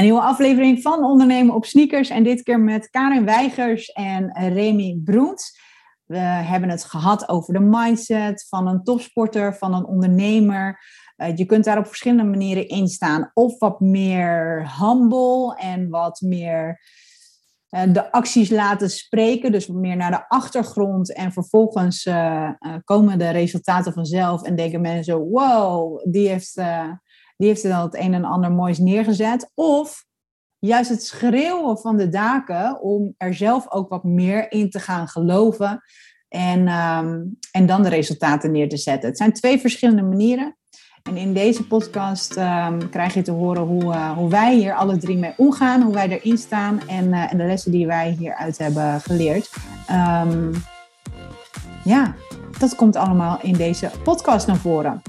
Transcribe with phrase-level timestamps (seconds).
[0.00, 2.08] Een nieuwe aflevering van Ondernemen op Sneakers.
[2.08, 5.60] En dit keer met Karin Weigers en Remy Broens.
[6.04, 10.80] We hebben het gehad over de mindset van een topsporter, van een ondernemer.
[11.16, 13.30] Uh, je kunt daar op verschillende manieren in staan.
[13.34, 16.80] Of wat meer humble en wat meer
[17.70, 19.52] uh, de acties laten spreken.
[19.52, 21.14] Dus meer naar de achtergrond.
[21.14, 22.50] En vervolgens uh,
[22.84, 24.42] komen de resultaten vanzelf.
[24.42, 26.62] En denken mensen: wow, die heeft
[27.40, 29.50] die heeft dan het een en ander moois neergezet.
[29.54, 30.04] Of
[30.58, 35.08] juist het schreeuwen van de daken om er zelf ook wat meer in te gaan
[35.08, 35.82] geloven.
[36.28, 39.08] En, um, en dan de resultaten neer te zetten.
[39.08, 40.56] Het zijn twee verschillende manieren.
[41.02, 44.96] En in deze podcast um, krijg je te horen hoe, uh, hoe wij hier alle
[44.96, 48.58] drie mee omgaan, hoe wij erin staan en, uh, en de lessen die wij hieruit
[48.58, 49.50] hebben geleerd.
[49.90, 50.52] Um,
[51.84, 52.14] ja,
[52.58, 55.02] dat komt allemaal in deze podcast naar voren.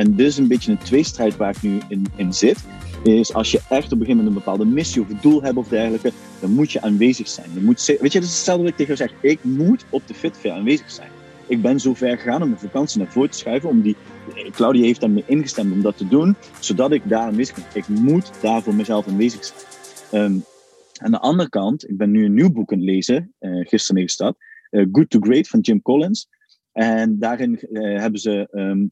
[0.00, 2.64] En dit is een beetje een tweestrijd waar ik nu in, in zit.
[3.04, 5.68] Is als je echt op een gegeven moment een bepaalde missie of doel hebt of
[5.68, 7.50] dergelijke, dan moet je aanwezig zijn.
[7.54, 9.30] Je moet, weet je, dat is hetzelfde wat ik tegen jou zeg.
[9.30, 11.08] Ik moet op de Fitfair aanwezig zijn.
[11.46, 13.68] Ik ben zo ver gegaan om mijn vakantie naar voren te schuiven.
[13.68, 13.96] Om die,
[14.50, 17.64] Claudia heeft daarmee ingestemd om dat te doen, zodat ik daar aanwezig ben.
[17.72, 20.22] Ik moet daar voor mezelf aanwezig zijn.
[20.22, 20.44] Um,
[20.96, 23.94] aan de andere kant, ik ben nu een nieuw boek aan het lezen, uh, gisteren
[23.94, 24.36] mee gestart.
[24.70, 26.28] Uh, Good to Great van Jim Collins.
[26.72, 28.88] En daarin uh, hebben ze uh,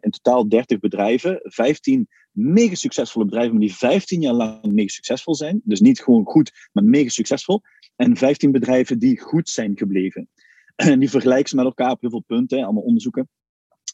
[0.00, 5.34] in totaal 30 bedrijven, 15 mega succesvolle bedrijven, maar die 15 jaar lang mega succesvol
[5.34, 5.60] zijn.
[5.64, 7.62] Dus niet gewoon goed, maar mega succesvol.
[7.96, 10.28] En 15 bedrijven die goed zijn gebleven.
[10.76, 13.28] En die vergelijken ze met elkaar op heel veel punten, allemaal onderzoeken.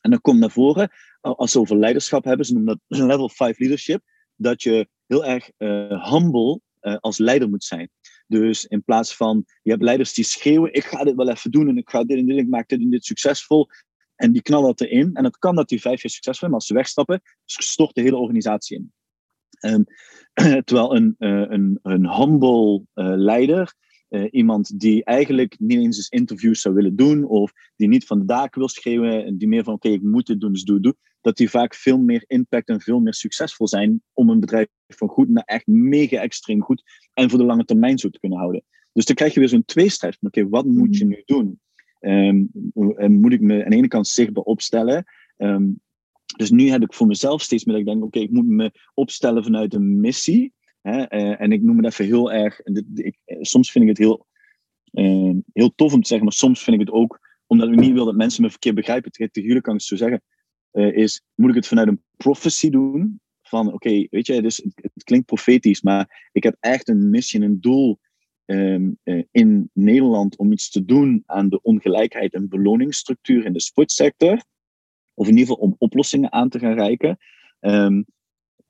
[0.01, 3.59] En dan komt naar voren, als ze over leiderschap hebben, ze noemen dat level 5
[3.59, 4.03] leadership,
[4.37, 7.91] dat je heel erg uh, humble uh, als leider moet zijn.
[8.27, 11.69] Dus in plaats van, je hebt leiders die schreeuwen, ik ga dit wel even doen
[11.69, 13.69] en ik ga dit en dit, ik maak dit en dit succesvol.
[14.21, 15.15] En die knallen dat erin.
[15.15, 18.01] En het kan dat die vijf jaar succesvol zijn, maar als ze wegstappen, stort de
[18.01, 18.93] hele organisatie in.
[19.61, 19.85] Um,
[20.65, 23.75] terwijl een, uh, een, een humble uh, leider,
[24.09, 28.19] uh, iemand die eigenlijk niet eens eens interviews zou willen doen, of die niet van
[28.19, 30.65] de daken wil schreeuwen, en die meer van oké, okay, ik moet dit doen, dus
[30.65, 34.41] doe, doe, dat die vaak veel meer impact en veel meer succesvol zijn om een
[34.41, 36.83] bedrijf van goed naar echt mega extreem goed
[37.15, 38.65] en voor de lange termijn zo te kunnen houden.
[38.93, 41.61] Dus dan krijg je weer zo'n tweestrijd van oké, okay, wat moet je nu doen?
[42.01, 42.51] Um,
[42.95, 45.05] moet ik me aan de ene kant zichtbaar opstellen.
[45.37, 45.81] Um,
[46.37, 48.73] dus nu heb ik voor mezelf steeds meer dat ik denk, oké, ik moet me
[48.95, 50.53] opstellen vanuit een missie.
[50.81, 52.61] Hè, uh, en ik noem het even heel erg,
[52.95, 54.27] ik, soms vind ik het heel,
[54.93, 57.93] uh, heel tof om te zeggen, maar soms vind ik het ook, omdat ik niet
[57.93, 60.23] wil dat mensen me verkeerd begrijpen, jullie kan ik het zo zeggen,
[60.73, 63.21] uh, is, moet ik het vanuit een prophecy doen?
[63.43, 67.43] Van, oké, weet je, dus, het, het klinkt profetisch, maar ik heb echt een missie,
[67.43, 67.99] een doel
[69.31, 74.43] in Nederland om iets te doen aan de ongelijkheid en beloningsstructuur in de sportsector.
[75.15, 77.19] Of in ieder geval om oplossingen aan te gaan reiken.
[77.61, 78.07] Um,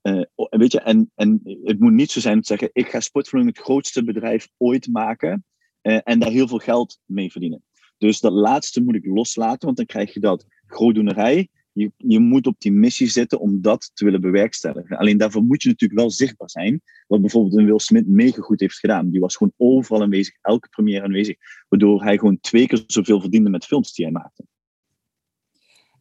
[0.02, 3.00] uh, weet je, en, en het moet niet zo zijn om te zeggen: ik ga
[3.00, 5.44] sportverloning het grootste bedrijf ooit maken
[5.82, 7.64] uh, en daar heel veel geld mee verdienen.
[7.98, 11.48] Dus dat laatste moet ik loslaten, want dan krijg je dat grootdoenerij.
[11.72, 14.98] Je, je moet op die missie zitten om dat te willen bewerkstelligen.
[14.98, 16.82] Alleen daarvoor moet je natuurlijk wel zichtbaar zijn.
[17.06, 19.10] Wat bijvoorbeeld een Will Smith mega goed heeft gedaan.
[19.10, 21.36] Die was gewoon overal aanwezig, elke première aanwezig.
[21.68, 24.44] Waardoor hij gewoon twee keer zoveel verdiende met films die hij maakte.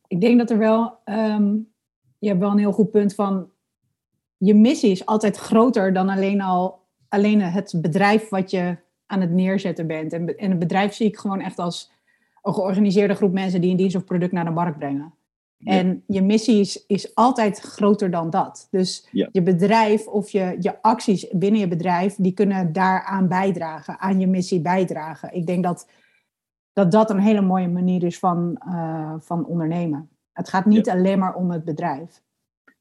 [0.08, 1.68] Ik denk dat er wel, um,
[2.20, 3.50] je hebt wel een heel goed punt van,
[4.38, 9.32] je missie is altijd groter dan alleen al alleen het bedrijf wat je aan het
[9.32, 10.14] neerzetten bent.
[10.14, 11.92] En, en het bedrijf zie ik gewoon echt als
[12.42, 15.14] een georganiseerde groep mensen die een dienst of product naar de markt brengen.
[15.62, 15.72] Ja.
[15.72, 18.68] En je missie is, is altijd groter dan dat.
[18.72, 19.30] Dus ja.
[19.32, 24.28] je bedrijf of je, je acties binnen je bedrijf, die kunnen daaraan bijdragen, aan je
[24.28, 25.34] missie bijdragen.
[25.34, 25.88] Ik denk dat
[26.74, 30.10] dat, dat een hele mooie manier is van, uh, van ondernemen.
[30.34, 30.94] Het gaat niet ja.
[30.94, 32.22] alleen maar om het bedrijf.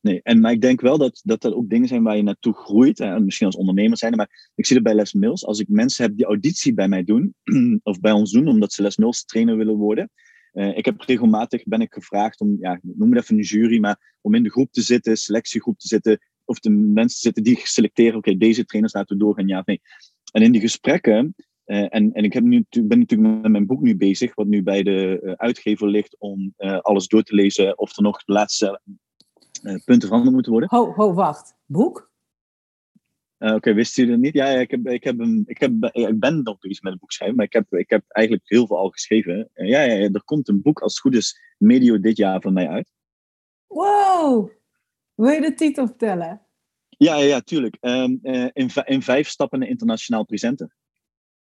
[0.00, 2.54] Nee, en, maar ik denk wel dat, dat er ook dingen zijn waar je naartoe
[2.54, 2.98] groeit.
[2.98, 5.46] Hè, misschien als ondernemer zijn, maar ik zie het bij Les Mills.
[5.46, 7.34] Als ik mensen heb die auditie bij mij doen,
[7.82, 10.10] of bij ons doen, omdat ze Les Mills trainer willen worden,
[10.52, 14.16] uh, ik heb regelmatig ben ik gevraagd om, ja, noem het even een jury, maar
[14.20, 17.60] om in de groep te zitten, selectiegroep te zitten, of de mensen te zitten die
[17.62, 19.80] selecteren, oké, deze trainers laten we doorgaan, ja of nee.
[20.32, 21.34] En in die gesprekken,
[21.66, 24.62] uh, en, en ik heb nu, ben natuurlijk met mijn boek nu bezig, wat nu
[24.62, 28.80] bij de uh, uitgever ligt om alles door te lezen of er nog de laatste
[29.62, 30.68] punten veranderd moeten worden.
[30.70, 31.54] Ho, wacht.
[31.66, 32.07] Boek?
[33.38, 34.34] Uh, Oké, okay, wist u dat niet?
[34.34, 36.98] Ja, ja ik, heb, ik, heb een, ik, heb, ik ben nog bezig met een
[36.98, 39.50] boek schrijven, maar ik heb, ik heb eigenlijk heel veel al geschreven.
[39.54, 42.52] Uh, ja, ja, er komt een boek als het goed is medio dit jaar van
[42.52, 42.92] mij uit.
[43.66, 44.50] Wow!
[45.14, 46.42] Wil je de titel vertellen?
[46.88, 47.76] Ja, ja, ja tuurlijk.
[47.80, 50.74] Um, uh, in, in vijf stappen naar internationaal presenter.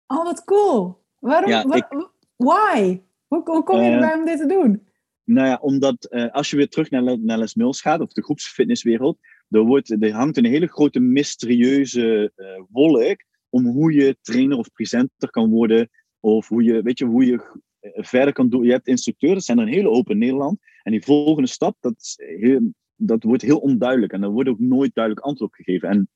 [0.06, 1.04] Oh, wat cool!
[1.18, 1.50] Waarom?
[1.50, 3.02] Ja, ik, why?
[3.26, 4.88] Hoe, hoe kom je erbij om dit te doen?
[5.24, 8.22] Nou ja, omdat uh, als je weer terug naar, naar Les Mills gaat, of de
[8.22, 9.18] groepsfitnesswereld,
[9.52, 14.72] er, wordt, er hangt een hele grote mysterieuze uh, wolk om hoe je trainer of
[14.72, 15.90] presenter kan worden,
[16.20, 18.64] of hoe je, weet je, hoe je verder kan doen.
[18.64, 21.76] Je hebt instructeurs, dat zijn er een hele hoop in Nederland, en die volgende stap,
[21.80, 25.88] dat, heel, dat wordt heel onduidelijk, en daar wordt ook nooit duidelijk antwoord op gegeven.
[25.88, 26.08] En,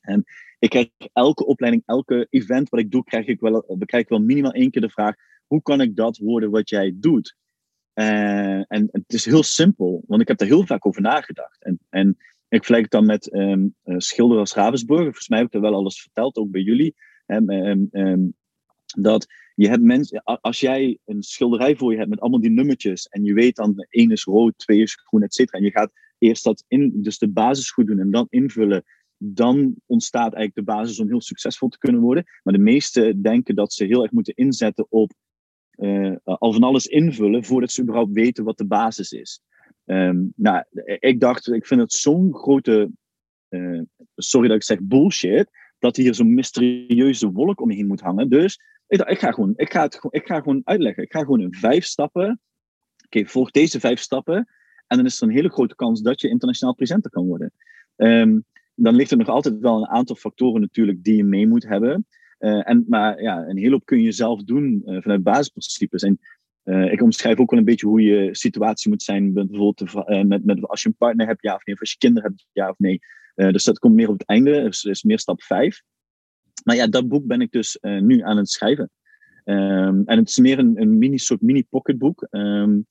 [0.00, 0.24] en
[0.58, 4.20] ik krijg elke opleiding, elke event wat ik doe, krijg ik wel, krijg ik wel
[4.20, 5.14] minimaal één keer de vraag,
[5.46, 7.36] hoe kan ik dat worden wat jij doet?
[7.94, 11.64] Uh, en het is heel simpel, want ik heb daar heel vaak over nagedacht.
[11.64, 12.16] En, en
[12.52, 15.04] ik vergelijk het dan met um, uh, schilder als Ravensburger.
[15.04, 16.94] Volgens mij heb ik er wel alles verteld, ook bij jullie.
[17.26, 17.50] Um,
[17.92, 18.34] um,
[18.96, 23.06] dat je hebt mensen, als jij een schilderij voor je hebt met allemaal die nummertjes
[23.06, 25.58] en je weet dan één is rood, twee is groen, et cetera.
[25.58, 28.84] En je gaat eerst dat in, dus de basis goed doen en dan invullen.
[29.16, 32.24] Dan ontstaat eigenlijk de basis om heel succesvol te kunnen worden.
[32.42, 35.12] Maar de meesten denken dat ze heel erg moeten inzetten op
[35.76, 39.40] uh, al van alles invullen voordat ze überhaupt weten wat de basis is.
[39.84, 40.64] Um, nou,
[40.98, 42.90] ik dacht, ik vind het zo'n grote,
[43.48, 43.80] uh,
[44.16, 48.28] sorry dat ik zeg bullshit, dat hier zo'n mysterieuze wolk omheen moet hangen.
[48.28, 51.02] Dus ik dacht, ik ga gewoon, ik ga het, ik ga gewoon uitleggen.
[51.02, 52.40] Ik ga gewoon in vijf stappen.
[53.04, 54.48] Oké, volg deze vijf stappen.
[54.86, 57.52] En dan is er een hele grote kans dat je internationaal presenter kan worden.
[57.96, 58.44] Um,
[58.74, 62.06] dan ligt er nog altijd wel een aantal factoren natuurlijk die je mee moet hebben.
[62.38, 66.02] Uh, en, maar ja, een hele hoop kun je zelf doen vanuit basisprincipes.
[66.02, 66.18] En
[66.64, 69.32] uh, ik omschrijf ook wel een beetje hoe je situatie moet zijn.
[69.32, 69.94] Bijvoorbeeld
[70.26, 71.74] met, met, als je een partner hebt, ja of nee.
[71.74, 73.00] Of als je kinderen hebt, ja of nee.
[73.34, 74.62] dus dat komt meer op het einde.
[74.62, 75.82] Dus is meer stap 5.
[76.64, 78.90] Maar ja, dat boek ben ik dus nu aan het schrijven.
[79.44, 82.26] Um, en het is meer een, een mini, soort mini-pocketboek.
[82.30, 82.86] Um,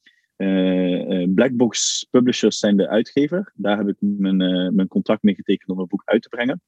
[1.33, 3.53] Blackbox Publishers zijn de uitgever.
[3.55, 4.37] Daar heb ik mijn,
[4.75, 6.61] mijn contract mee getekend om een boek uit te brengen.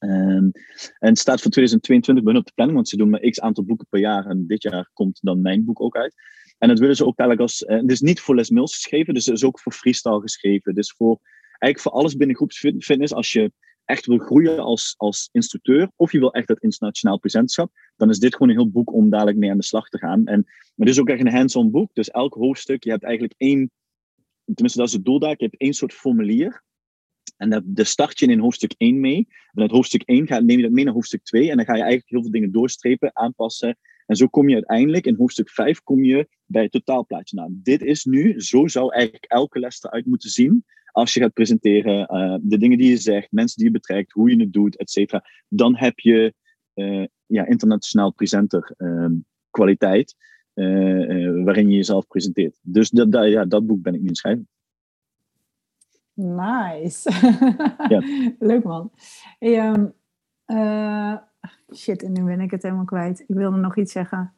[0.00, 0.50] Um,
[0.98, 3.64] en het staat voor 2022 ben op de planning, want ze doen maar x aantal
[3.64, 4.26] boeken per jaar.
[4.26, 6.14] En dit jaar komt dan mijn boek ook uit.
[6.58, 7.62] En dat willen ze ook eigenlijk als.
[7.62, 10.74] Uh, het is niet voor Les Mills geschreven, dus het is ook voor freestyle geschreven.
[10.74, 11.20] Dus voor
[11.58, 13.12] eigenlijk voor alles binnen groepsfitness.
[13.12, 13.52] Als je
[13.84, 18.18] echt wil groeien als, als instructeur, of je wil echt dat internationaal presenterschap, dan is
[18.18, 20.26] dit gewoon een heel boek om dadelijk mee aan de slag te gaan.
[20.26, 20.44] En
[20.74, 21.90] maar dit is ook echt een hands-on boek.
[21.92, 23.70] Dus elk hoofdstuk, je hebt eigenlijk één.
[24.44, 25.34] Tenminste, dat is het doel daar.
[25.36, 26.62] Je hebt één soort formulier.
[27.40, 29.28] En daar start je in hoofdstuk 1 mee.
[29.52, 31.50] En uit hoofdstuk 1 ga, neem je dat mee naar hoofdstuk 2.
[31.50, 33.78] En dan ga je eigenlijk heel veel dingen doorstrepen, aanpassen.
[34.06, 37.36] En zo kom je uiteindelijk in hoofdstuk 5 kom je bij het totaalplaatje.
[37.36, 40.64] Nou, dit is nu, zo zou eigenlijk elke les eruit moeten zien.
[40.92, 44.30] Als je gaat presenteren, uh, de dingen die je zegt, mensen die je betrekt, hoe
[44.30, 45.24] je het doet, et cetera.
[45.48, 46.34] Dan heb je
[46.74, 49.06] uh, ja, internationaal presenter uh,
[49.50, 50.16] kwaliteit.
[50.54, 52.58] Uh, waarin je jezelf presenteert.
[52.62, 54.48] Dus dat, dat, ja, dat boek ben ik nu aan schrijven.
[56.20, 57.10] Nice.
[57.88, 58.02] Ja.
[58.48, 58.90] Leuk man.
[59.38, 59.92] Hey, um,
[60.46, 61.16] uh,
[61.74, 63.20] shit, en nu ben ik het helemaal kwijt.
[63.20, 64.32] Ik wilde nog iets zeggen.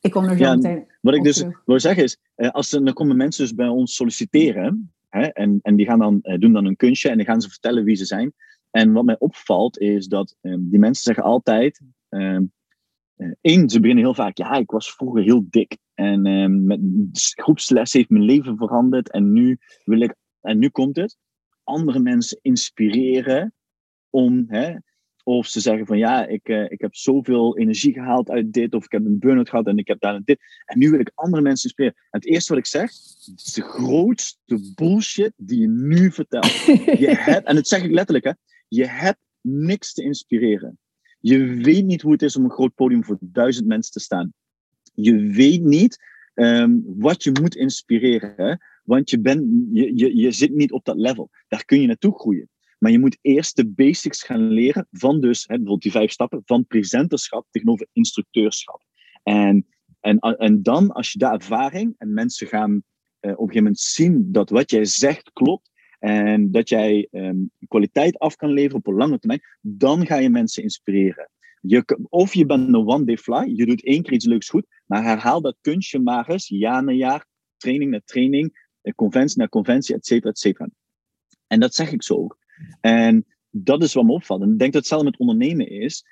[0.00, 0.86] Ik kom er zo ja, meteen.
[1.00, 3.94] Wat ik dus wil zeggen is, uh, als er, dan komen mensen dus bij ons
[3.94, 4.92] solliciteren.
[5.08, 7.48] Hè, en, en die gaan dan, uh, doen dan een kunstje en dan gaan ze
[7.48, 8.32] vertellen wie ze zijn.
[8.70, 11.80] En wat mij opvalt is dat um, die mensen zeggen altijd.
[12.08, 12.52] Um,
[13.40, 15.78] Eén, ze beginnen heel vaak, ja, ik was vroeger heel dik.
[15.94, 16.80] En um, met
[17.12, 19.10] groepsles heeft mijn leven veranderd.
[19.10, 20.14] En nu wil ik
[20.46, 21.16] en nu komt het,
[21.62, 23.54] andere mensen inspireren
[24.10, 24.76] om, hè,
[25.24, 28.84] of ze zeggen van ja, ik, uh, ik heb zoveel energie gehaald uit dit, of
[28.84, 30.38] ik heb een burn-out gehad en ik heb daar dit.
[30.64, 31.98] En nu wil ik andere mensen inspireren.
[32.10, 36.52] En het eerste wat ik zeg, is de grootste bullshit die je nu vertelt.
[37.04, 38.32] je hebt, en dat zeg ik letterlijk, hè,
[38.68, 40.78] je hebt niks te inspireren.
[41.20, 44.32] Je weet niet hoe het is om een groot podium voor duizend mensen te staan.
[44.94, 45.98] Je weet niet
[46.34, 48.60] um, wat je moet inspireren.
[48.86, 51.30] Want je, bent, je, je, je zit niet op dat level.
[51.48, 52.48] Daar kun je naartoe groeien.
[52.78, 56.42] Maar je moet eerst de basics gaan leren van dus, hè, bijvoorbeeld die vijf stappen,
[56.44, 58.82] van presenterschap tegenover instructeurschap.
[59.22, 59.66] En,
[60.00, 63.78] en, en dan, als je daar ervaring en mensen gaan uh, op een gegeven moment
[63.78, 68.86] zien dat wat jij zegt klopt en dat jij um, kwaliteit af kan leveren op
[68.86, 71.30] een lange termijn, dan ga je mensen inspireren.
[71.60, 75.02] Je, of je bent een one-day fly, je doet één keer iets leuks goed, maar
[75.04, 77.26] herhaal dat kunstje maar eens, jaar na jaar,
[77.56, 80.68] training na training, conventie naar conventie, et cetera, et cetera.
[81.46, 82.38] En dat zeg ik zo ook.
[82.80, 84.42] En dat is wat me opvalt.
[84.42, 86.04] En ik denk dat hetzelfde met ondernemen is.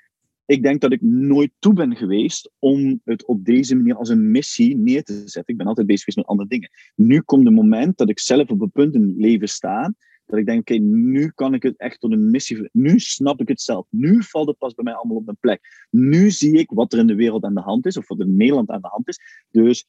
[0.45, 4.31] Ik denk dat ik nooit toe ben geweest om het op deze manier als een
[4.31, 5.43] missie neer te zetten.
[5.45, 6.69] Ik ben altijd bezig geweest met andere dingen.
[6.95, 9.93] Nu komt het moment dat ik zelf op een punt in leven sta.
[10.25, 12.69] Dat ik denk, oké, nu kan ik het echt tot een missie...
[12.71, 13.87] Nu snap ik het zelf.
[13.89, 15.87] Nu valt het pas bij mij allemaal op mijn plek.
[15.89, 17.97] Nu zie ik wat er in de wereld aan de hand is.
[17.97, 19.19] Of wat er in Nederland aan de hand is.
[19.51, 19.85] Dus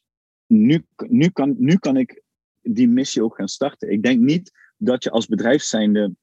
[0.47, 2.23] nu, nu, kan, nu kan ik
[2.69, 3.91] die missie ook gaan starten.
[3.91, 6.15] Ik denk niet dat je als bedrijf zijnde,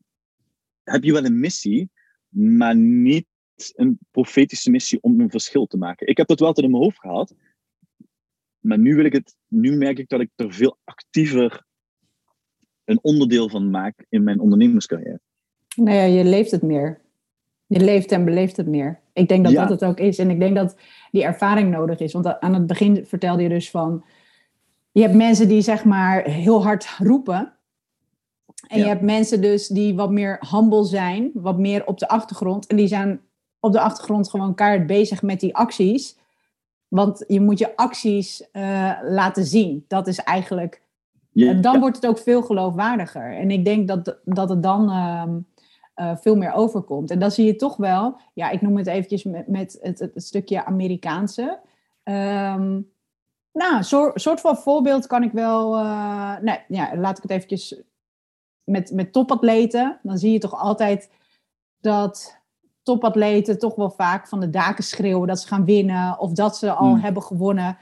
[0.84, 1.90] heb je wel een missie,
[2.30, 3.26] maar niet
[3.76, 6.08] een profetische missie om een verschil te maken.
[6.08, 7.36] Ik heb dat wel altijd in mijn hoofd gehad.
[8.60, 11.66] maar nu wil ik het, nu merk ik dat ik er veel actiever
[12.84, 15.20] een onderdeel van maak in mijn ondernemerscarrière.
[15.76, 17.02] Nou ja, je leeft het meer.
[17.66, 19.02] Je leeft en beleeft het meer.
[19.14, 20.18] Ik denk dat dat het ook is.
[20.18, 20.78] En ik denk dat
[21.12, 22.14] die ervaring nodig is.
[22.14, 24.04] Want aan het begin vertelde je dus van...
[24.94, 27.54] Je hebt mensen die zeg maar heel hard roepen.
[28.68, 31.32] En je hebt mensen dus die wat meer humble zijn.
[31.34, 32.68] Wat meer op de achtergrond.
[32.68, 33.22] En die zijn
[33.60, 36.18] op de achtergrond gewoon keihard bezig met die acties.
[36.88, 39.86] Want je moet je acties uh, laten zien.
[39.88, 40.82] Dat is eigenlijk...
[41.34, 43.38] en dan wordt het ook veel geloofwaardiger.
[43.38, 44.90] En ik denk dat, dat het dan...
[44.90, 45.24] Uh,
[45.96, 47.12] uh, veel meer overkomt.
[47.12, 50.12] En dan zie je toch wel, ja, ik noem het eventjes met, met het, het,
[50.16, 51.60] stukje Amerikaanse.
[52.04, 52.92] Um,
[53.54, 55.80] nou, een soort, soort van voorbeeld kan ik wel.
[55.80, 57.82] Uh, nee, ja, laat ik het eventjes
[58.64, 60.00] met, met topatleten.
[60.04, 61.10] Dan zie je toch altijd
[61.80, 62.42] dat
[62.84, 66.20] topatleten toch wel vaak van de daken schreeuwen dat ze gaan winnen.
[66.20, 67.00] Of dat ze al hmm.
[67.00, 67.78] hebben gewonnen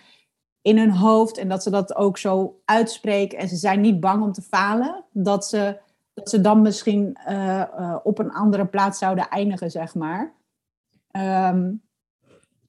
[0.62, 1.38] in hun hoofd.
[1.38, 3.38] En dat ze dat ook zo uitspreken.
[3.38, 5.04] En ze zijn niet bang om te falen.
[5.12, 5.80] Dat ze
[6.14, 10.34] dat ze dan misschien eh, eh, op een andere plaats zouden eindigen, zeg maar.
[11.12, 11.72] Ehm,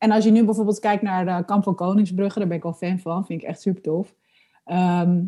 [0.02, 2.72] en als je nu bijvoorbeeld kijkt naar de Kamp van Koningsbrugge, daar ben ik wel
[2.72, 4.14] fan van, vind ik echt super tof.
[4.64, 5.24] Ehm,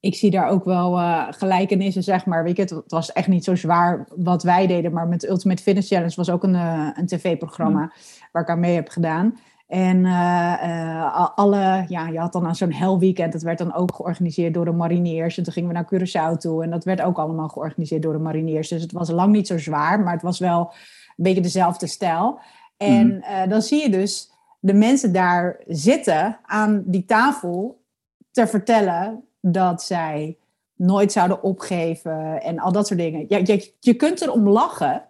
[0.00, 2.44] ik zie daar ook wel uh, gelijkenissen, zeg maar.
[2.44, 5.88] Weet je, het, was echt niet zo zwaar wat wij deden, maar met Ultimate Fitness
[5.88, 7.92] Challenge was ook een, een tv-programma mm.
[8.32, 9.38] waar ik aan mee heb gedaan.
[9.66, 13.32] En uh, alle, ja, je had dan aan zo'n hel weekend.
[13.32, 15.38] Dat werd dan ook georganiseerd door de mariniers.
[15.38, 16.62] En toen gingen we naar Curaçao toe.
[16.62, 18.68] En dat werd ook allemaal georganiseerd door de mariniers.
[18.68, 20.72] Dus het was lang niet zo zwaar, maar het was wel
[21.16, 22.40] een beetje dezelfde stijl.
[22.82, 23.48] En mhm.
[23.48, 27.80] dan zie je dus de mensen daar zitten aan die tafel
[28.30, 30.38] te vertellen dat zij
[30.74, 33.24] nooit zouden opgeven en al dat soort dingen.
[33.28, 35.08] Ja, je, je kunt erom lachen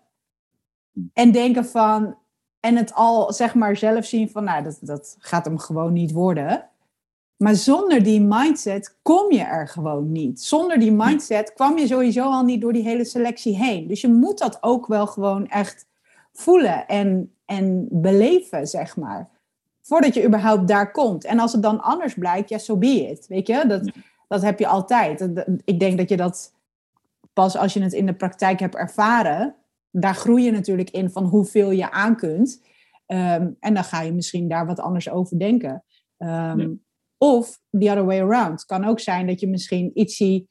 [1.12, 2.16] en denken van,
[2.60, 6.12] en het al zeg maar zelf zien van, nou, dat, dat gaat hem gewoon niet
[6.12, 6.70] worden.
[7.36, 10.42] Maar zonder die mindset kom je er gewoon niet.
[10.42, 13.86] Zonder die mindset kwam je sowieso al niet door die hele selectie heen.
[13.86, 15.86] Dus je moet dat ook wel gewoon echt
[16.32, 19.30] voelen en, en beleven, zeg maar.
[19.80, 21.25] Voordat je überhaupt daar komt.
[21.25, 23.26] En als het dan anders blijkt, ja, so be it.
[23.26, 23.90] Weet je, dat,
[24.28, 25.28] dat heb je altijd.
[25.64, 26.54] Ik denk dat je dat
[27.32, 29.54] pas als je het in de praktijk hebt ervaren,
[29.90, 32.62] daar groei je natuurlijk in van hoeveel je aan kunt.
[33.06, 35.85] Ehm, en dan ga je misschien daar wat anders over denken.
[36.16, 36.75] Ehm,
[37.18, 38.50] of the other way around.
[38.50, 40.49] Het kan ook zijn dat je misschien ietsie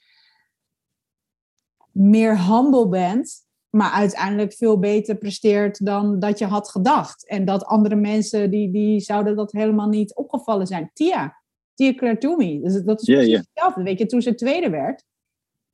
[1.92, 7.28] meer humble bent, maar uiteindelijk veel beter presteert dan dat je had gedacht.
[7.28, 10.92] En dat andere mensen, die, die zouden dat helemaal niet opgevallen zijn.
[10.94, 11.42] Tia,
[11.74, 13.84] Tia Claire Dus dat is precies hetzelfde.
[13.84, 15.06] Weet je, toen ze tweede werd,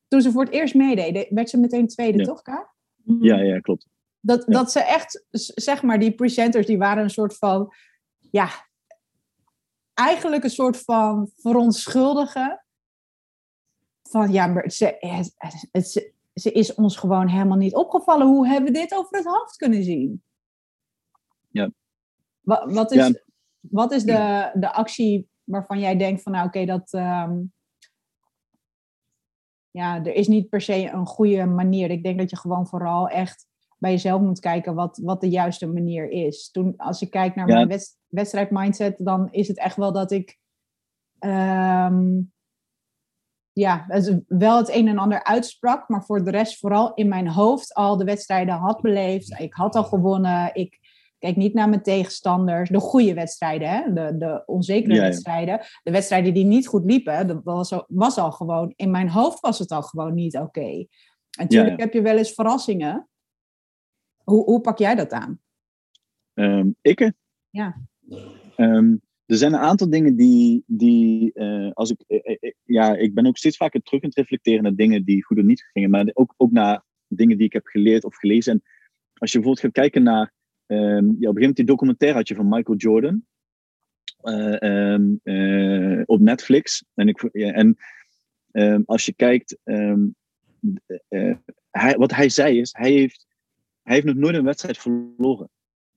[0.07, 2.75] toen ze voor het eerst meedeed, werd ze meteen tweede, toch, Kaar?
[3.21, 3.87] Ja, ja, klopt.
[4.19, 5.25] Dat, dat ze echt,
[5.55, 7.73] zeg maar, die presenters, die waren een soort van,
[8.31, 8.49] ja,
[9.93, 12.65] eigenlijk een soort van verontschuldigen.
[14.09, 14.97] Van ja, maar ze,
[15.71, 18.27] het, ze is ons gewoon helemaal niet opgevallen.
[18.27, 20.23] Hoe hebben we dit over het hoofd kunnen zien?
[21.49, 21.71] Ja.
[22.41, 23.23] Wat, wat is,
[23.59, 27.39] wat is de, de actie waarvan jij denkt van nou oké, dat, ehm,
[29.71, 31.91] ja, er is niet per se een goede manier.
[31.91, 35.67] Ik denk dat je gewoon vooral echt bij jezelf moet kijken wat, wat de juiste
[35.67, 36.51] manier is.
[36.51, 40.39] Toen, als ik kijk naar mijn wedstrijd mindset, dan is het echt wel dat ik
[41.19, 42.21] ehm,
[43.57, 43.85] ja,
[44.27, 47.97] wel het een en ander uitsprak, maar voor de rest vooral in mijn hoofd al
[47.97, 49.39] de wedstrijden had beleefd.
[49.39, 50.49] Ik had al gewonnen.
[50.53, 50.79] Ik
[51.19, 52.69] Kijk niet naar mijn tegenstanders.
[52.69, 53.93] De goede wedstrijden, hè?
[53.93, 55.59] De, de onzekere wedstrijden.
[55.83, 58.73] De wedstrijden die niet goed liepen, dat was, al, was al gewoon...
[58.75, 60.69] In mijn hoofd was het al gewoon niet oké.
[60.69, 60.87] En
[61.37, 63.07] natuurlijk heb je wel eens verrassingen.
[64.23, 65.39] Hoe, hoe pak jij dat aan?
[66.33, 67.11] Um, ik?
[67.49, 67.81] Ja.
[68.55, 68.95] Ehm,
[69.27, 73.25] er zijn een aantal dingen die, die uh, als ik, uh, uh, ja, ik ben
[73.25, 76.09] ook steeds vaker terug aan het reflecteren naar dingen die goed of niet gingen, maar
[76.13, 78.53] ook, ook naar dingen die ik heb geleerd of gelezen.
[78.53, 78.61] En
[79.13, 80.35] als je bijvoorbeeld gaat kijken naar
[80.69, 83.25] Um, ja, op een gegeven moment die documentaire had je van Michael Jordan.
[84.23, 86.85] Uh, op Netflix.
[86.93, 87.77] En, ik, en
[88.51, 89.57] um, als je kijkt,
[91.69, 93.27] hij, wat hij zei is, hij heeft,
[93.81, 95.49] hij heeft nog nooit een wedstrijd verloren.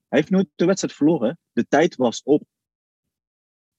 [0.08, 1.38] Hij heeft nooit de wedstrijd verloren.
[1.52, 2.42] De tijd was op.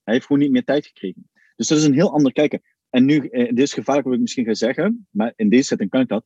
[0.04, 1.30] Hij heeft gewoon niet meer tijd gekregen.
[1.56, 2.62] Dus dat is een heel ander kijken.
[2.90, 5.90] En nu, uh, dit is gevaarlijk wat ik misschien ga zeggen, maar in deze setting
[5.90, 6.24] kan ik dat.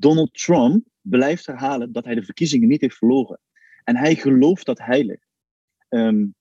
[0.00, 3.40] Donald Trump blijft herhalen dat hij de verkiezingen niet heeft verloren.
[3.84, 5.20] En hij gelooft dat heilig.
[5.88, 6.34] Um,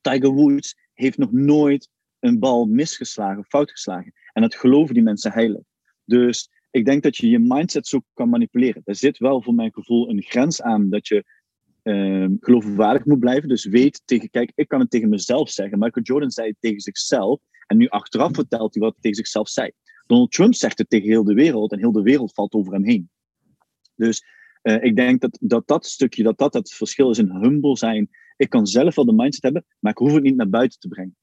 [0.00, 4.12] Tiger Woods heeft nog nooit een bal misgeslagen, fout geslagen.
[4.32, 5.62] En dat geloven die mensen heilig.
[6.04, 8.82] Dus ik denk dat je je mindset zo kan manipuleren.
[8.84, 11.24] Er zit wel voor mijn gevoel een grens aan dat je
[11.88, 13.48] um, geloofwaardig moet blijven.
[13.48, 15.78] Dus weet tegen, kijk, ik kan het tegen mezelf zeggen.
[15.78, 17.40] Michael Jordan zei het tegen zichzelf.
[17.66, 19.70] En nu achteraf vertelt hij wat hij tegen zichzelf zei.
[20.06, 21.72] Donald Trump zegt het tegen heel de wereld.
[21.72, 23.10] En heel de wereld valt over hem heen.
[23.94, 24.24] Dus
[24.62, 28.08] uh, ik denk dat, dat dat stukje, dat dat het verschil is in humble zijn.
[28.36, 30.88] Ik kan zelf wel de mindset hebben, maar ik hoef het niet naar buiten te
[30.88, 31.16] brengen.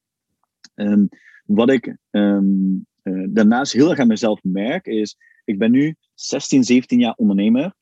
[0.76, 1.10] Um,
[1.46, 6.64] wat ik um, uh, daarnaast heel erg aan mezelf merk, is ik ben nu 16,
[6.64, 7.74] 17 jaar ondernemer.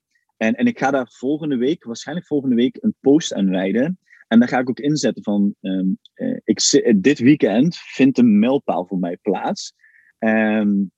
[0.43, 3.99] En, en ik ga daar volgende week, waarschijnlijk volgende week, een post aan wijden.
[4.27, 6.59] En daar ga ik ook inzetten van, um, uh, ik,
[6.95, 9.73] dit weekend vindt een mijlpaal voor mij plaats.
[10.17, 10.91] En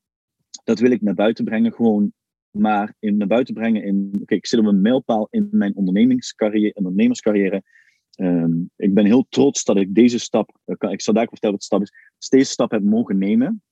[0.64, 2.14] dat wil ik naar buiten brengen, gewoon
[2.52, 6.74] maar in, naar buiten brengen in, oké, ik zit op een mijlpaal in mijn ondernemingscarrière,
[6.74, 7.64] ondernemerscarrière.
[8.20, 11.60] Um, ik ben heel trots dat ik deze stap, uh, ik zal daar vertellen wat
[11.60, 13.64] de stap is, deze stap heb mogen nemen.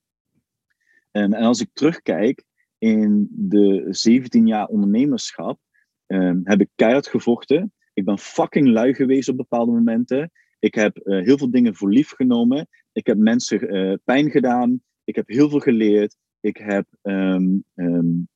[1.12, 2.44] Um, en als ik terugkijk,
[2.84, 5.60] in de 17 jaar ondernemerschap
[6.08, 7.74] um, heb ik keihard gevochten.
[7.94, 10.32] Ik ben fucking lui geweest op bepaalde momenten.
[10.60, 12.68] Ik heb uh, heel veel dingen voor lief genomen.
[12.92, 14.82] Ik heb mensen uh, pijn gedaan.
[15.04, 16.16] Ik heb heel veel geleerd.
[16.40, 18.28] Ik heb, um, um,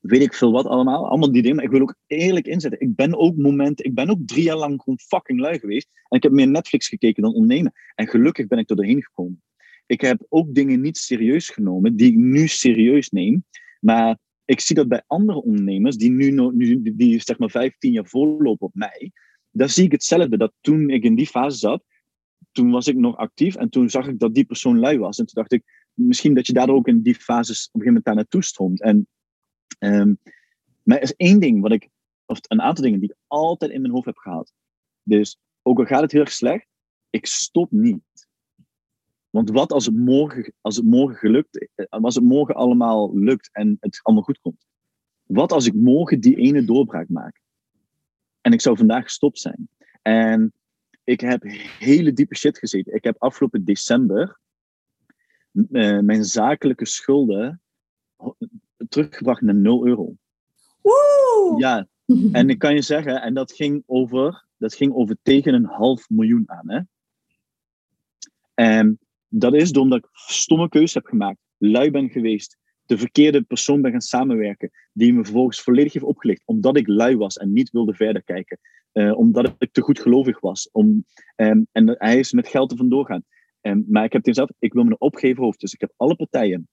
[0.00, 1.08] weet ik veel wat allemaal.
[1.08, 1.56] Allemaal die dingen.
[1.56, 2.80] Maar ik wil ook eerlijk inzetten.
[2.80, 5.88] Ik ben ook momenten, ik ben ook drie jaar lang gewoon fucking lui geweest.
[6.08, 7.72] En ik heb meer Netflix gekeken dan ondernemen.
[7.94, 9.42] En gelukkig ben ik er doorheen gekomen.
[9.86, 13.44] Ik heb ook dingen niet serieus genomen, die ik nu serieus neem.
[13.80, 18.06] Maar ik zie dat bij andere ondernemers die nu, nu die, zeg maar 15 jaar
[18.06, 19.12] voorlopen op mij,
[19.50, 20.36] daar zie ik hetzelfde.
[20.36, 21.84] Dat toen ik in die fase zat,
[22.52, 25.18] toen was ik nog actief en toen zag ik dat die persoon lui was.
[25.18, 27.86] En toen dacht ik, misschien dat je daardoor ook in die fases op een gegeven
[27.86, 28.82] moment daar naartoe stroomt.
[28.82, 29.08] En,
[29.78, 30.18] um,
[30.82, 31.88] maar er is één ding wat ik,
[32.26, 34.52] of een aantal dingen die ik altijd in mijn hoofd heb gehad.
[35.02, 36.66] Dus ook al gaat het heel erg slecht,
[37.10, 38.25] ik stop niet.
[39.36, 43.48] Want wat als het morgen, als het morgen gelukt, eh, als het morgen allemaal lukt
[43.52, 44.66] en het allemaal goed komt?
[45.22, 47.40] Wat als ik morgen die ene doorbraak maak?
[48.40, 49.68] En ik zou vandaag gestopt zijn.
[50.02, 50.52] En
[51.04, 51.42] ik heb
[51.78, 52.94] hele diepe shit gezeten.
[52.94, 54.38] Ik heb afgelopen december
[55.52, 57.62] uh, mijn zakelijke schulden
[58.88, 60.16] teruggebracht naar 0 euro.
[60.82, 61.54] Woe!
[61.58, 61.88] Ja,
[62.32, 66.08] en ik kan je zeggen, en dat ging over, dat ging over tegen een half
[66.08, 66.70] miljoen aan.
[66.70, 66.80] Hè?
[68.54, 68.98] En
[69.38, 73.90] dat is doordat ik stomme keuzes heb gemaakt, lui ben geweest, de verkeerde persoon ben
[73.90, 77.94] gaan samenwerken, die me vervolgens volledig heeft opgelicht, omdat ik lui was en niet wilde
[77.94, 78.58] verder kijken,
[78.92, 80.68] uh, omdat ik te goed gelovig was.
[80.72, 81.04] Om,
[81.36, 83.24] um, en hij is met geld er vandoor gaan.
[83.60, 85.60] Um, maar ik heb tegen mezelf, ik wil me opgeven hoofd.
[85.60, 86.68] Dus ik heb alle partijen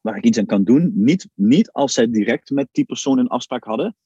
[0.00, 3.28] waar ik iets aan kan doen, niet, niet als zij direct met die persoon een
[3.28, 3.96] afspraak hadden,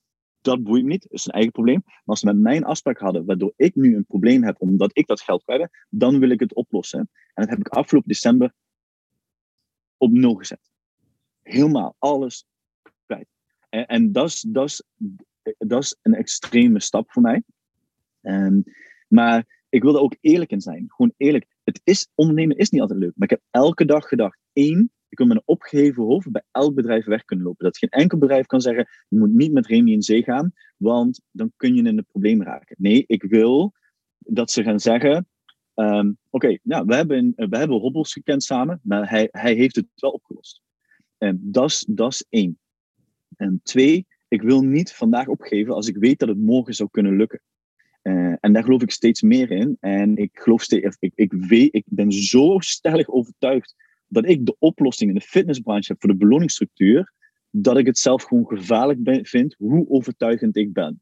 [0.49, 1.83] dat boeit me niet, dat is een eigen probleem.
[1.85, 4.91] Maar als ze met mij een afspraak hadden, waardoor ik nu een probleem heb omdat
[4.93, 6.99] ik dat geld kwijt ben, dan wil ik het oplossen.
[6.99, 8.55] En dat heb ik afgelopen december
[9.97, 10.71] op nul gezet.
[11.43, 12.47] Helemaal, alles
[13.07, 13.29] kwijt.
[13.69, 14.83] En, en dat is, dat,
[15.83, 17.43] is, een extreme stap voor mij.
[18.23, 18.65] Um,
[19.09, 20.85] maar ik wilde ook eerlijk in zijn.
[20.89, 21.47] Gewoon eerlijk.
[21.65, 23.13] Het is, ondernemen is niet altijd leuk.
[23.17, 26.75] Maar ik heb elke dag gedacht, één, ik wil met een opgeheven hoofd bij elk
[26.75, 27.65] bedrijf weg kunnen lopen.
[27.65, 31.21] Dat geen enkel bedrijf kan zeggen, je moet niet met Remy in zee gaan, want
[31.31, 32.77] dan kun je in een probleem raken.
[32.79, 33.73] Nee, ik wil
[34.19, 35.27] dat ze gaan zeggen,
[35.75, 39.87] um, oké, nou, we, hebben, we hebben hobbels gekend samen, maar hij, hij heeft het
[39.95, 40.63] wel opgelost.
[41.19, 42.59] Um, dat is één.
[43.37, 47.17] En twee, ik wil niet vandaag opgeven als ik weet dat het morgen zou kunnen
[47.17, 47.41] lukken.
[48.03, 49.77] Uh, en daar geloof ik steeds meer in.
[49.81, 53.75] En ik geloof steeds, ik, ik, weet, ik ben zo stellig overtuigd
[54.09, 57.13] dat ik de oplossing in de fitnessbranche heb voor de beloningsstructuur,
[57.51, 61.01] dat ik het zelf gewoon gevaarlijk vind hoe overtuigend ik ben.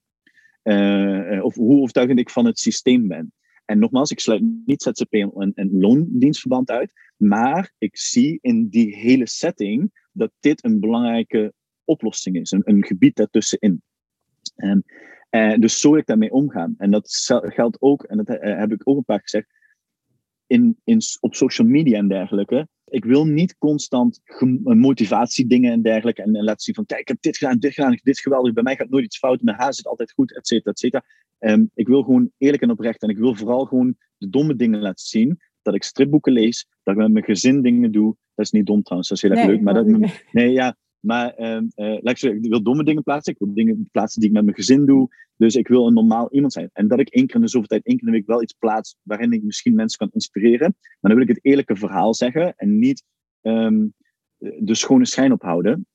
[0.62, 3.33] Uh, of hoe overtuigend ik van het systeem ben.
[3.64, 8.97] En nogmaals, ik sluit niet ZZP en, en loondienstverband uit, maar ik zie in die
[8.97, 11.53] hele setting dat dit een belangrijke
[11.85, 13.83] oplossing is, een, een gebied daartussenin.
[14.55, 14.85] En,
[15.31, 16.75] uh, dus zo ik daarmee omgaan.
[16.79, 17.11] En dat
[17.42, 19.49] geldt ook, en dat heb ik ook een paar gezegd,
[20.47, 22.69] in, in, op social media en dergelijke.
[22.85, 24.21] Ik wil niet constant
[24.63, 26.23] motivatiedingen en dergelijke.
[26.23, 28.53] En, en laten zien van, kijk, ik heb dit gedaan, dit gedaan, dit is geweldig.
[28.53, 29.43] Bij mij gaat nooit iets fout.
[29.43, 31.05] Mijn haar zit altijd goed, et cetera, et cetera.
[31.39, 33.03] Um, ik wil gewoon eerlijk en oprecht.
[33.03, 35.39] En ik wil vooral gewoon de domme dingen laten zien.
[35.63, 36.69] Dat ik stripboeken lees.
[36.83, 38.17] Dat ik met mijn gezin dingen doe.
[38.35, 39.61] Dat is niet dom trouwens, dat is heel erg leuk.
[39.61, 39.87] Maar dat,
[40.33, 43.33] nee, ja, maar uh, ik, wil domme dingen plaatsen.
[43.33, 45.09] Ik wil dingen plaatsen die ik met mijn gezin doe.
[45.37, 46.71] Dus ik wil een normaal iemand zijn.
[46.73, 48.42] En dat ik één keer in de zoveel tijd, één keer in de week wel
[48.42, 50.77] iets plaats waarin ik misschien mensen kan inspireren.
[50.81, 53.05] Maar dan wil ik het eerlijke verhaal zeggen en niet
[53.42, 53.95] um,
[54.38, 55.87] de schone schijn ophouden.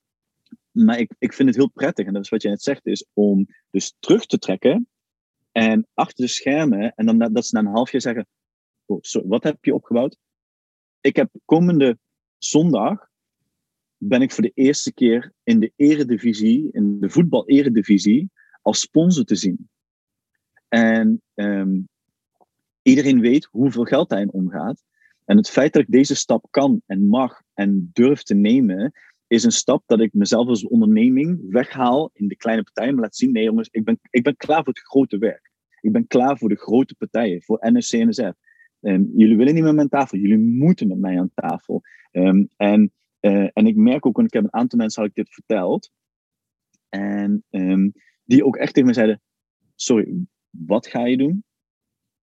[0.71, 3.05] Maar ik, ik vind het heel prettig, en dat is wat je net zegt, is
[3.13, 4.87] om dus terug te trekken
[5.51, 8.27] en achter de schermen, en dan dat ze na een half jaar zeggen,
[8.85, 10.17] oh, wat heb je opgebouwd?
[11.01, 11.97] Ik heb komende
[12.37, 13.10] zondag
[14.03, 18.29] ben ik voor de eerste keer in de eredivisie, in de voetbal-eredivisie,
[18.61, 19.69] als sponsor te zien.
[20.67, 21.79] En ehm,
[22.81, 24.83] iedereen weet hoeveel geld daarin omgaat.
[25.25, 28.91] En het feit dat ik deze stap kan en mag en durf te nemen,
[29.27, 32.93] is een stap dat ik mezelf als onderneming weghaal in de kleine partijen.
[32.93, 35.51] Maar laat zien, nee jongens, ik ben, ik ben klaar voor het grote werk.
[35.81, 38.33] Ik ben klaar voor de grote partijen, voor NSC NSF.
[38.81, 41.81] Um, jullie willen niet met mijn tafel, jullie moeten met mij aan tafel.
[42.11, 45.15] Um, en, uh, en ik merk ook, want ik heb een aantal mensen had ik
[45.15, 45.91] dit verteld.
[46.89, 49.21] En um, die ook echt tegen me zeiden,
[49.75, 50.13] sorry,
[50.49, 51.43] wat ga je doen?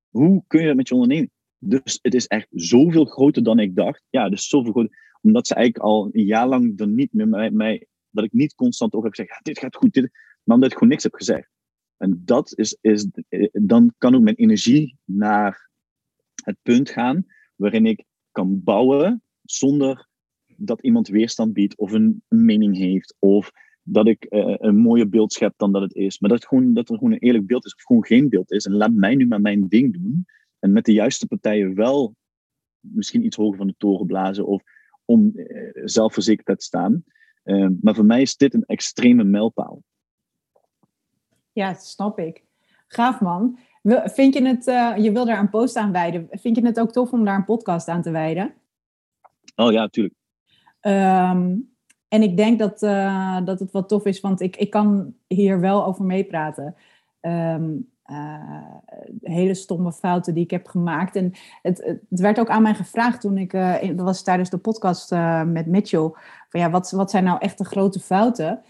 [0.09, 1.31] Hoe kun je dat met je onderneming?
[1.59, 4.03] Dus het is echt zoveel groter dan ik dacht.
[4.11, 5.17] Ja, dus zoveel groter.
[5.21, 8.95] Omdat ze eigenlijk al een jaar lang er niet meer mij, dat ik niet constant
[8.95, 10.11] ook heb gezegd, ja, dit gaat goed, dit,
[10.43, 11.51] maar omdat ik gewoon niks heb gezegd.
[11.97, 13.09] En dat is, is,
[13.53, 15.71] dan kan ook mijn energie naar
[16.45, 20.09] het punt gaan waarin ik kan bouwen zonder
[20.61, 23.51] dat iemand weerstand biedt of een, mening heeft of
[23.83, 26.19] dat ik uh, een mooier beeld schep dan dat het is.
[26.19, 28.67] Maar dat, gewoon, dat er gewoon een eerlijk beeld is of gewoon geen beeld is.
[28.67, 30.27] En laat mij nu maar mijn ding doen.
[30.59, 32.15] En met de juiste partijen wel
[32.81, 34.63] misschien iets hoger van de toren blazen of
[35.05, 37.05] om uh, zelfverzekerd te staan.
[37.45, 39.83] Uh, maar voor mij is dit een extreme mijlpaal.
[41.53, 42.45] Ja, dat snap ik.
[42.89, 43.59] Gaaf man.
[44.05, 44.65] Vind je het,
[45.03, 46.27] je wil daar een post aan wijden.
[46.31, 48.55] Vind je het ook tof om daar een podcast aan te wijden?
[49.55, 50.18] Oh ja, natuurlijk.
[50.81, 51.77] Um,
[52.09, 55.61] en ik denk dat, uh, dat het wat tof is, want ik, ik kan hier
[55.61, 56.75] wel over meepraten.
[57.21, 57.91] Um,
[59.23, 61.17] hele stomme fouten die ik heb gemaakt.
[61.17, 64.59] En het, het werd ook aan mij gevraagd toen ik, uh, dat was tijdens de
[64.59, 65.11] podcast
[65.47, 66.11] met Mitchell,
[66.49, 68.63] van ja, wat, wat zijn nou echt de grote fouten?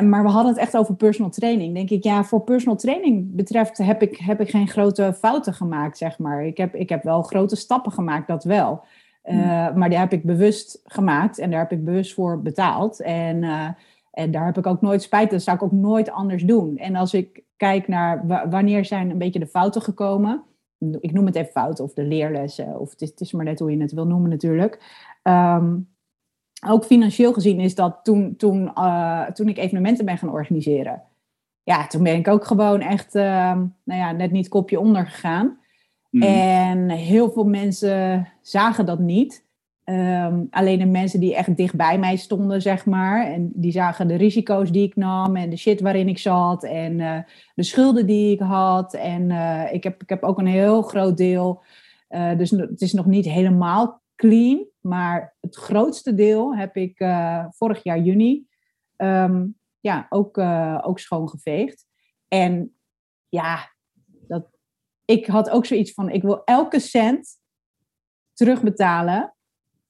[0.00, 1.74] maar we hadden het echt over personal training.
[1.74, 5.98] Denk ik, ja, voor personal training betreft heb ik, heb ik geen grote fouten gemaakt,
[5.98, 6.46] zeg maar.
[6.46, 8.84] Ik heb, ik heb wel grote stappen gemaakt, dat wel.
[9.24, 13.00] Uh, maar die heb ik bewust gemaakt en daar heb ik bewust voor betaald.
[13.00, 13.68] En, uh,
[14.10, 15.30] en daar heb ik ook nooit spijt.
[15.30, 16.76] Dat zou ik ook nooit anders doen.
[16.76, 20.42] En als ik kijk naar wanneer zijn een beetje de fouten gekomen.
[21.00, 22.80] Ik noem het even fouten of de leerlessen.
[22.80, 25.02] Of het is, maar net hoe je het wil noemen natuurlijk.
[25.22, 25.88] Um,
[26.66, 31.02] ook financieel gezien is dat toen, toen, uh, toen ik evenementen ben gaan organiseren.
[31.62, 35.58] Ja, toen ben ik ook gewoon echt, nou ja, net niet kopje onder gegaan.
[36.14, 36.22] Mm.
[36.22, 39.46] En heel veel mensen zagen dat niet.
[39.84, 43.26] Um, alleen de mensen die echt dicht bij mij stonden, zeg maar.
[43.26, 46.64] En die zagen de risico's die ik nam en de shit waarin ik zat.
[46.64, 47.18] En uh,
[47.54, 48.94] de schulden die ik had.
[48.94, 51.62] En uh, ik, heb, ik heb ook een heel groot deel.
[52.08, 54.66] Uh, dus het is nog niet helemaal clean.
[54.80, 57.04] Maar het grootste deel heb ik
[57.50, 58.46] vorig jaar juni
[58.96, 60.38] um, ja, ook,
[60.80, 61.86] ook schoongeveegd.
[62.28, 62.74] En
[63.28, 63.72] ja,
[65.04, 67.38] ik had ook zoiets van, ik wil elke cent
[68.32, 69.34] terugbetalen.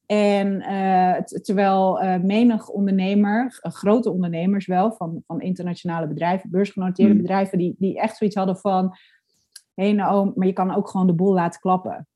[0.06, 7.14] En uh, terwijl uh, menig ondernemer, uh, grote ondernemers wel, van, van internationale bedrijven, beursgenoteerde
[7.14, 7.20] mm.
[7.20, 8.96] bedrijven, die, die echt zoiets hadden van,
[9.74, 12.08] hé hey, nou, maar je kan ook gewoon de boel laten klappen.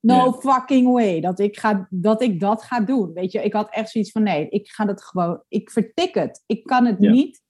[0.00, 0.38] No yeah.
[0.38, 3.12] fucking way dat ik, ga, dat ik dat ga doen.
[3.12, 6.42] Weet je, ik had echt zoiets van, nee, ik ga het gewoon, ik vertik het.
[6.46, 7.12] Ik kan het yeah.
[7.12, 7.42] niet.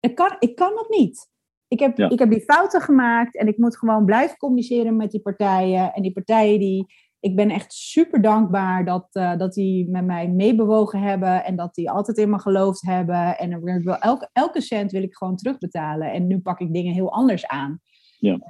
[0.00, 1.28] Ik kan, ik kan het niet.
[1.68, 2.08] Ik heb, ja.
[2.08, 5.92] ik heb die fouten gemaakt en ik moet gewoon blijven communiceren met die partijen.
[5.92, 6.86] En die partijen die,
[7.20, 11.74] ik ben echt super dankbaar dat, uh, dat die met mij meebewogen hebben en dat
[11.74, 13.38] die altijd in me geloofd hebben.
[13.38, 16.12] En ik wil elke, elke cent wil ik gewoon terugbetalen.
[16.12, 17.80] En nu pak ik dingen heel anders aan.
[18.18, 18.32] Ja.
[18.32, 18.40] Uh,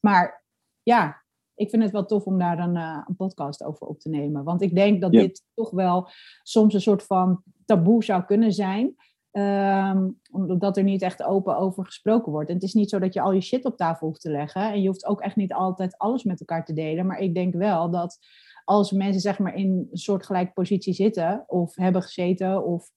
[0.00, 0.44] maar
[0.82, 1.22] ja,
[1.54, 4.44] ik vind het wel tof om daar een, uh, een podcast over op te nemen.
[4.44, 5.20] Want ik denk dat ja.
[5.20, 6.08] dit toch wel
[6.42, 8.94] soms een soort van taboe zou kunnen zijn.
[9.32, 12.48] Um, omdat er niet echt open over gesproken wordt.
[12.48, 14.72] En het is niet zo dat je al je shit op tafel hoeft te leggen.
[14.72, 17.06] En je hoeft ook echt niet altijd alles met elkaar te delen.
[17.06, 18.18] Maar ik denk wel dat
[18.64, 22.90] als mensen zeg maar in een soortgelijke positie zitten, of hebben gezeten, of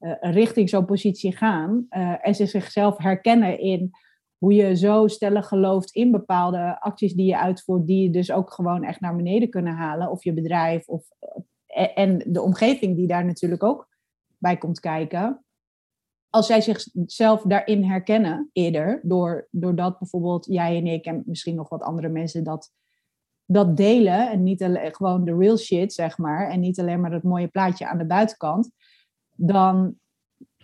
[0.00, 3.90] uh, richting zo'n positie gaan, uh, en ze zichzelf herkennen in
[4.38, 8.52] hoe je zo stellig gelooft in bepaalde acties die je uitvoert, die je dus ook
[8.52, 11.08] gewoon echt naar beneden kunnen halen, of je bedrijf, of,
[11.94, 13.88] en de omgeving die daar natuurlijk ook
[14.38, 15.42] bij komt kijken
[16.30, 21.68] als zij zichzelf daarin herkennen eerder, door, doordat bijvoorbeeld jij en ik en misschien nog
[21.68, 22.72] wat andere mensen dat,
[23.44, 27.10] dat delen en niet alleen, gewoon de real shit, zeg maar, en niet alleen maar
[27.10, 28.70] dat mooie plaatje aan de buitenkant,
[29.34, 29.94] dan,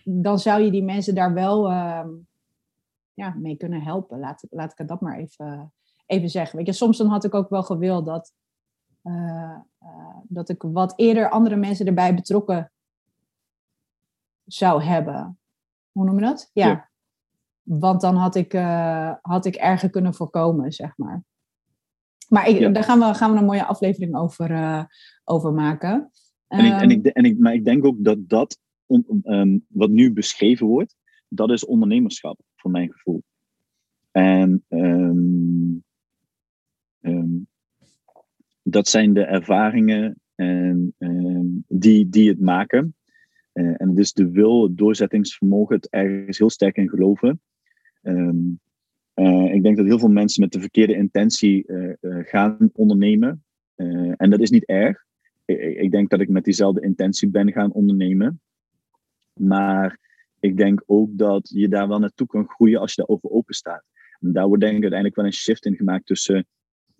[0.05, 2.07] dan zou je die mensen daar wel uh,
[3.14, 4.18] ja, mee kunnen helpen.
[4.18, 5.72] Laat, laat ik dat maar even,
[6.07, 6.57] even zeggen.
[6.57, 8.33] Weet je, soms dan had ik ook wel gewild dat,
[9.03, 12.72] uh, uh, dat ik wat eerder andere mensen erbij betrokken
[14.44, 15.38] zou hebben
[15.94, 16.50] hoe noem je dat?
[16.52, 16.66] Ja.
[16.66, 16.90] ja.
[17.62, 21.24] Want dan had ik, uh, had ik erger kunnen voorkomen, zeg maar.
[22.28, 22.68] Maar ik, ja.
[22.68, 24.85] daar gaan we, gaan we een mooie aflevering over, uh,
[25.24, 26.11] over maken.
[26.46, 29.90] En, ik, en, ik, en ik, maar ik denk ook dat dat, on, um, wat
[29.90, 30.96] nu beschreven wordt,
[31.28, 33.22] dat is ondernemerschap, voor mijn gevoel.
[34.11, 35.78] En ehm,
[37.00, 37.37] ehm,
[38.62, 42.94] dat zijn de ervaringen en, ehm, die, die het maken.
[43.54, 47.40] Uh, en dus de wil, het doorzettingsvermogen, het ergens heel sterk in geloven.
[49.14, 53.44] Uh, ik denk dat heel veel mensen met de verkeerde intentie uh, gaan ondernemen.
[54.16, 55.04] en dat is niet erg.
[55.44, 58.40] Ik, ik, denk dat ik met diezelfde intentie ben gaan ondernemen.
[59.32, 59.98] Maar
[60.40, 63.84] ik denk ook dat je daar wel naartoe kan groeien als je daarover open staat.
[64.20, 66.46] En daar wordt denk ik uiteindelijk wel een shift in gemaakt tussen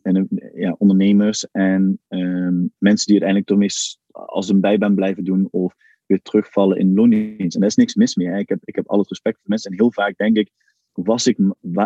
[0.02, 3.70] en, ja, ondernemers en um, mensen die uiteindelijk ermee
[4.10, 5.74] als een bijbaan blijven doen of
[6.06, 7.54] weer terugvallen in loondienst.
[7.54, 8.38] En daar is niks mis mee.
[8.38, 9.70] Ik, heb, ik heb al het respect voor mensen.
[9.70, 10.50] En heel vaak denk ik,
[10.92, 11.38] was ik,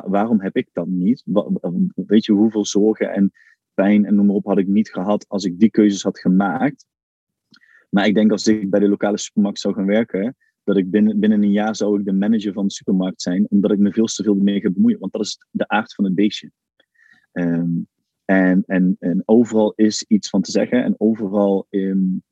[0.07, 1.23] waarom heb ik dat niet?
[1.95, 3.33] weet je hoeveel zorgen en
[3.75, 6.87] pijn en noem maar op had ik niet gehad als ik die keuzes had gemaakt.
[7.91, 11.21] Maar ik denk als ik bij de lokale supermarkt zou gaan werken, dat ik binnen,
[11.21, 14.07] binnen een jaar zou ik de manager van de supermarkt zijn, omdat ik me veel
[14.07, 14.99] te veel mee ga bemoeien.
[14.99, 16.51] Want dat is de aard van het beestje.
[17.33, 17.89] Um,
[18.25, 22.23] en, en, en overal is iets van te zeggen en overal, um,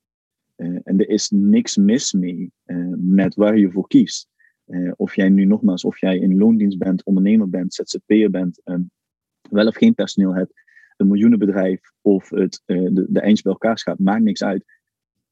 [0.57, 4.27] uh, en er is niks mis mee uh, met waar je voor kiest.
[4.67, 8.91] Uh, of jij nu nogmaals, of jij in loondienst bent, ondernemer bent, ZZP'er bent, um,
[9.49, 10.53] wel of geen personeel hebt,
[10.97, 14.63] een miljoenenbedrijf of het, de, de eindjes bij elkaar schaapt, maakt niks uit.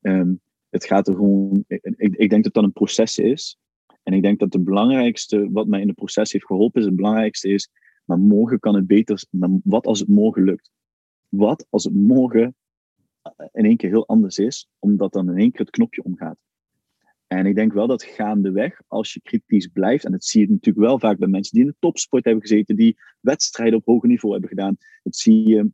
[0.02, 3.58] Um, het gaat er gewoon, ik, ik denk dat dat een proces is.
[4.04, 6.96] En ik denk dat het belangrijkste wat mij in het proces heeft geholpen, is het
[6.96, 7.70] belangrijkste is,
[8.06, 10.72] maar morgen kan het beter, maar wat als het morgen lukt?
[11.30, 12.56] Wat als het morgen
[13.52, 16.38] in één keer heel anders is, omdat dan in één keer het knopje omgaat?
[17.28, 20.86] En ik denk wel dat gaandeweg, als je kritisch blijft, en dat zie je natuurlijk
[20.86, 24.32] wel vaak bij mensen die in de topsport hebben gezeten, die wedstrijden op hoger niveau
[24.32, 25.72] hebben gedaan, dat zie je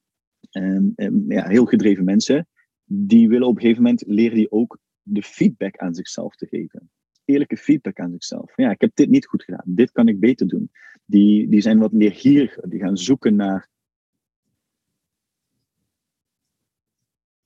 [0.52, 2.48] um, um, ja, heel gedreven mensen,
[2.84, 6.90] die willen op een gegeven moment leren die ook de feedback aan zichzelf te geven.
[7.26, 8.54] Eerlijke feedback aan zichzelf.
[8.56, 9.64] Ja, ik heb dit niet goed gedaan.
[9.66, 10.72] Dit kan ik beter doen.
[11.06, 12.70] Die, die zijn wat leergieriger.
[12.70, 13.70] Die gaan zoeken naar.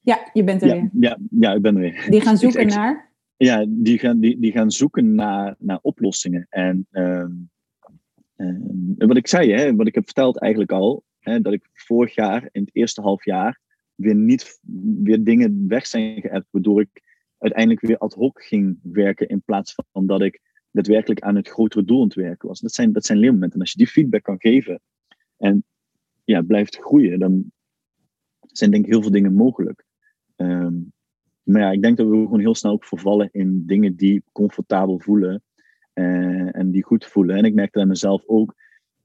[0.05, 0.89] Ja, je bent er ja, weer.
[0.93, 2.05] Ja, ja, ik ben er weer.
[2.09, 3.13] Die gaan zoeken naar.
[3.37, 6.47] Ja, die gaan, die, die gaan zoeken naar, naar oplossingen.
[6.49, 7.25] En uh,
[8.37, 8.57] uh,
[8.97, 12.49] wat ik zei, hè, wat ik heb verteld eigenlijk al, hè, dat ik vorig jaar,
[12.51, 13.59] in het eerste half jaar,
[13.95, 14.59] weer niet
[15.03, 17.03] weer dingen weg zijn geëpt, waardoor ik
[17.37, 20.41] uiteindelijk weer ad hoc ging werken in plaats van dat ik
[20.71, 22.59] daadwerkelijk aan het grotere doel aan het werken was.
[22.59, 23.55] Dat zijn, dat zijn leermomenten.
[23.55, 24.81] En als je die feedback kan geven
[25.37, 25.63] en
[26.23, 27.51] ja, blijft groeien, dan
[28.47, 29.84] zijn denk ik heel veel dingen mogelijk.
[30.35, 30.93] Um,
[31.43, 34.99] maar ja, ik denk dat we gewoon heel snel ook vervallen in dingen die comfortabel
[34.99, 35.43] voelen
[35.93, 37.35] uh, en die goed voelen.
[37.35, 38.55] En ik merk dat aan mezelf ook.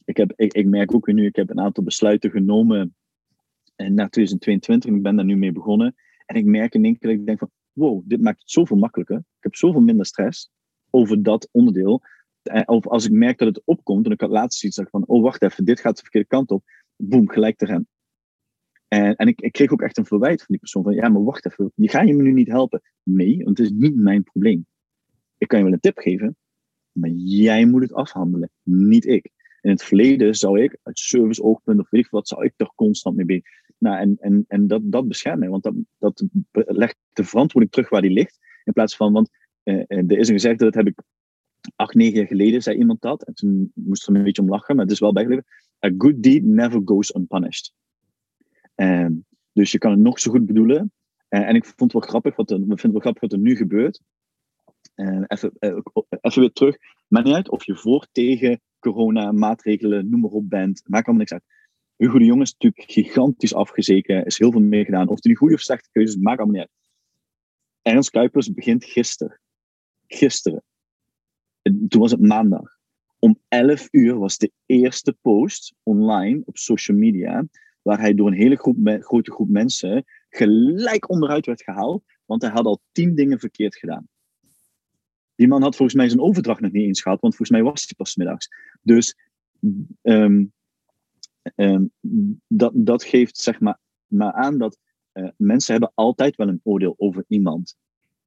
[0.04, 2.94] Ik, heb, ik, merk ook nu, ik heb een aantal besluiten genomen
[3.76, 5.94] eh, na 2022 en ik ben daar nu mee begonnen.
[6.26, 8.76] En ik merk in één keer dat ik denk van, wow, dit maakt het zoveel
[8.76, 9.16] makkelijker.
[9.16, 10.50] Ik heb zoveel minder stress
[10.90, 12.02] over dat onderdeel.
[12.42, 15.22] Eh, of als ik merk dat het opkomt, en ik had laatst iets van, oh
[15.22, 16.64] wacht even, dit gaat de verkeerde kant op.
[16.96, 17.88] Boom, gelijk te rennen.
[18.90, 21.24] En, en ik, ik, kreeg ook echt een verwijt van die persoon van, ja, maar
[21.24, 22.82] wacht even, je ga je me nu niet helpen?
[23.02, 24.66] Nee, want het is niet mijn probleem.
[25.38, 26.36] Ik kan je wel een tip geven,
[26.92, 29.30] maar jij moet het afhandelen, niet ik.
[29.60, 32.72] In het verleden zou ik, uit service oogpunt of weet ik wat, zou ik er
[32.74, 33.44] constant mee bezig
[33.80, 38.02] nou, en en, dat, dat beschermt mij, want dat, dat legt de verantwoording terug waar
[38.02, 38.38] die ligt.
[38.64, 39.30] In plaats van, want
[39.64, 41.02] uh, er is een gezegde, dat heb ik
[41.76, 43.22] acht, negen jaar geleden, zei iemand dat.
[43.22, 45.46] En toen moest er een beetje om lachen, maar het is wel bijgebleven.
[45.86, 47.72] A good deed never goes unpunished.
[48.82, 50.92] Um, dus je kan het nog zo goed bedoelen.
[51.28, 53.32] Uh, en ik vond het wel grappig, wat er, ik vind het wel grappig wat
[53.32, 54.00] er nu gebeurt.
[54.94, 55.52] Uh, even,
[56.20, 56.76] even weer terug.
[57.08, 60.82] Maar niet uit of je voor, tegen corona, maatregelen, noem maar op bent.
[60.84, 61.44] Maakt allemaal niks uit
[62.00, 65.08] Hugo de Jong is natuurlijk gigantisch afgezeken, is heel veel meer gedaan.
[65.08, 66.78] Of het nu goede of slechte keuzes, maakt allemaal niet uit.
[67.82, 69.40] Ernst Kuipers begint gisteren.
[70.06, 70.62] Gisteren.
[71.62, 72.78] Toen was het maandag.
[73.18, 77.46] Om 11 uur was de eerste post online op social media,
[77.82, 82.50] waar hij door een hele groep grote groep mensen gelijk onderuit werd gehaald, want hij
[82.50, 84.08] had al tien dingen verkeerd gedaan.
[85.34, 87.84] Die man had volgens mij zijn overdracht nog niet eens gehad, want volgens mij was
[87.86, 88.48] hij pas middags.
[88.82, 89.16] Dus
[90.02, 90.52] um,
[91.54, 91.84] Ehm,
[92.48, 94.78] dat, dat geeft zeg maar, maar aan dat
[95.12, 97.76] uh, mensen hebben altijd wel een oordeel over iemand.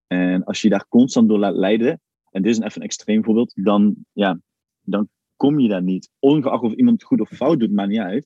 [0.08, 3.52] En als je daar constant door laat leiden, en dit is even een extreem voorbeeld,
[3.56, 4.40] dan, ja,
[4.82, 6.10] dan kom je daar niet.
[6.20, 8.26] Ongeacht of iemand goed of fout doet, maakt niet uit.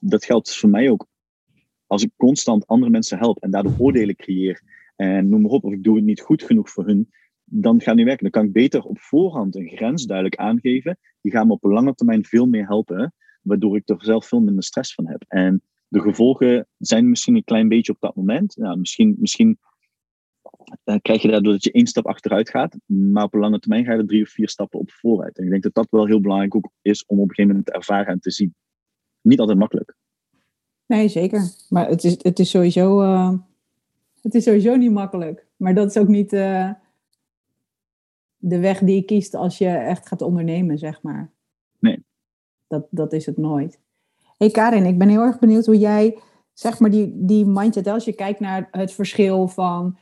[0.00, 1.06] Dat geldt voor mij ook.
[1.86, 4.62] Als ik constant andere mensen help en daardoor oordelen creëer,
[4.96, 7.10] en noem maar op, of ik doe het niet goed genoeg voor hun,
[7.44, 8.22] dan gaat niet werken.
[8.22, 10.98] Dan kan ik beter op voorhand een grens duidelijk aangeven.
[11.20, 14.64] Die gaan me op lange termijn veel meer helpen waardoor ik er zelf veel minder
[14.64, 15.24] stress van heb.
[15.28, 18.54] En de gevolgen zijn misschien een klein beetje op dat moment.
[18.54, 19.58] Ja, misschien, misschien
[20.84, 22.76] dan krijg je daardoor dat je één stap achteruit gaat.
[22.86, 25.38] Maar op een lange termijn ga je er drie of vier stappen op vooruit.
[25.38, 27.66] En ik denk dat dat wel heel belangrijk ook is om op een gegeven moment
[27.66, 28.54] te ervaren en te zien.
[29.26, 29.94] Niet altijd makkelijk.
[30.86, 31.50] Nee, zeker.
[31.68, 33.32] Maar het is, het is, sowieso, uh,
[34.22, 35.46] het is sowieso niet makkelijk.
[35.56, 36.70] Maar dat is ook niet uh,
[38.36, 41.30] de weg die je kiest als je echt gaat ondernemen, zeg maar.
[41.78, 42.04] Nee.
[42.66, 43.80] Dat, dat is het nooit.
[44.36, 46.18] hey Karin, ik ben heel erg benieuwd hoe jij,
[46.52, 49.98] zeg maar, die, die mindset, als je kijkt naar het verschil van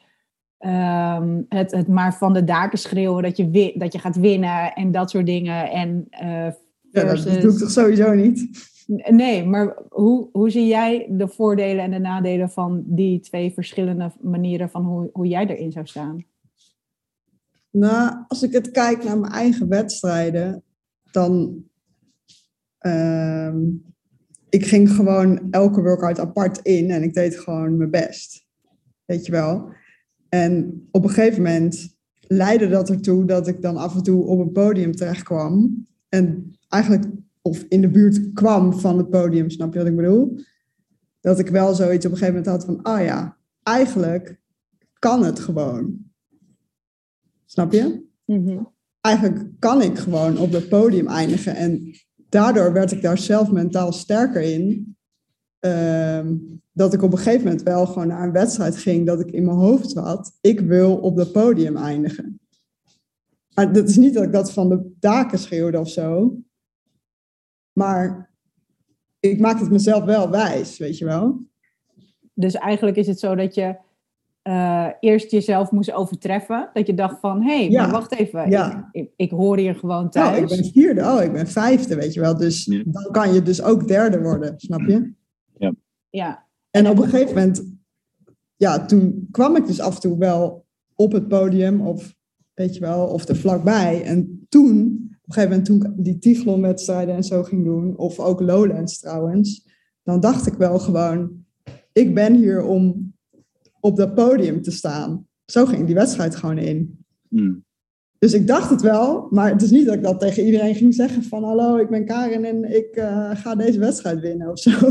[0.59, 4.93] um, het, het maar van de daken schreeuwen dat je, dat je gaat winnen en
[4.93, 5.71] dat soort dingen.
[5.71, 6.49] En, uh,
[6.91, 7.25] versus...
[7.25, 8.73] Ja, dat doe ik toch sowieso niet?
[8.87, 14.13] Nee, maar hoe, hoe zie jij de voordelen en de nadelen van die twee verschillende
[14.21, 16.25] manieren van hoe, hoe jij erin zou staan?
[17.71, 20.63] Nou, als ik het kijk naar mijn eigen wedstrijden,
[21.11, 21.65] dan.
[22.81, 23.55] Uh,
[24.49, 28.47] ik ging gewoon elke workout apart in en ik deed gewoon mijn best.
[29.05, 29.69] Weet je wel.
[30.29, 34.39] En op een gegeven moment leidde dat ertoe dat ik dan af en toe op
[34.39, 35.87] een podium terecht kwam.
[36.09, 37.05] En eigenlijk
[37.47, 40.39] of in de buurt kwam van het podium, snap je wat ik bedoel?
[41.21, 44.41] Dat ik wel zoiets op een gegeven moment had van, ah oh ja, eigenlijk
[44.99, 45.97] kan het gewoon.
[47.45, 48.05] Snap je?
[48.25, 51.55] Mm Eigenlijk kan ik gewoon op het podium eindigen.
[51.55, 51.95] En
[52.29, 54.97] daardoor werd ik daar zelf mentaal sterker in.
[55.59, 56.37] Ehm,
[56.73, 59.45] dat ik op een gegeven moment wel gewoon naar een wedstrijd ging, dat ik in
[59.45, 62.41] mijn hoofd had, ik wil op het podium eindigen.
[63.55, 66.39] Maar dat is niet dat ik dat van de daken schreeuwde of zo.
[67.75, 68.31] Maar
[69.21, 71.41] ik maak het mezelf wel wijs, weet je wel.
[72.35, 73.77] Dus eigenlijk is het zo dat je
[74.45, 76.71] uh, eerst jezelf moest overtreffen.
[76.73, 78.51] Dat je dacht van, hé, hey, maar wacht even.
[78.51, 78.89] Ja.
[78.93, 80.37] Ik, ik, hoor hier gewoon thuis.
[80.37, 81.01] Oh, ik ben vierde.
[81.01, 82.37] Oh, ik ben vijfde, weet je wel.
[82.37, 85.13] Dus dan kan je dus ook derde worden, snap je?
[85.59, 85.75] Ja.
[86.11, 86.47] ja.
[86.71, 87.75] En op een gegeven moment,
[88.57, 92.15] ja, toen kwam ik dus af en toe wel op het podium of,
[92.55, 94.03] weet je wel, of er vlakbij.
[94.03, 98.41] En toen een gegeven moment toen ik die Tiglon-wedstrijden en zo ging doen, of ook
[98.41, 99.69] Lowlands trouwens,
[100.03, 101.45] dan dacht ik wel gewoon,
[101.93, 103.15] ik ben hier om
[103.81, 105.27] op dat podium te staan.
[105.45, 107.05] Zo ging die wedstrijd gewoon in.
[107.29, 107.65] Hmm.
[108.19, 110.95] Dus ik dacht het wel, maar het is niet dat ik dat tegen iedereen ging
[110.95, 114.71] zeggen van hallo, ik ben Karin en ik uh, ga deze wedstrijd winnen of zo.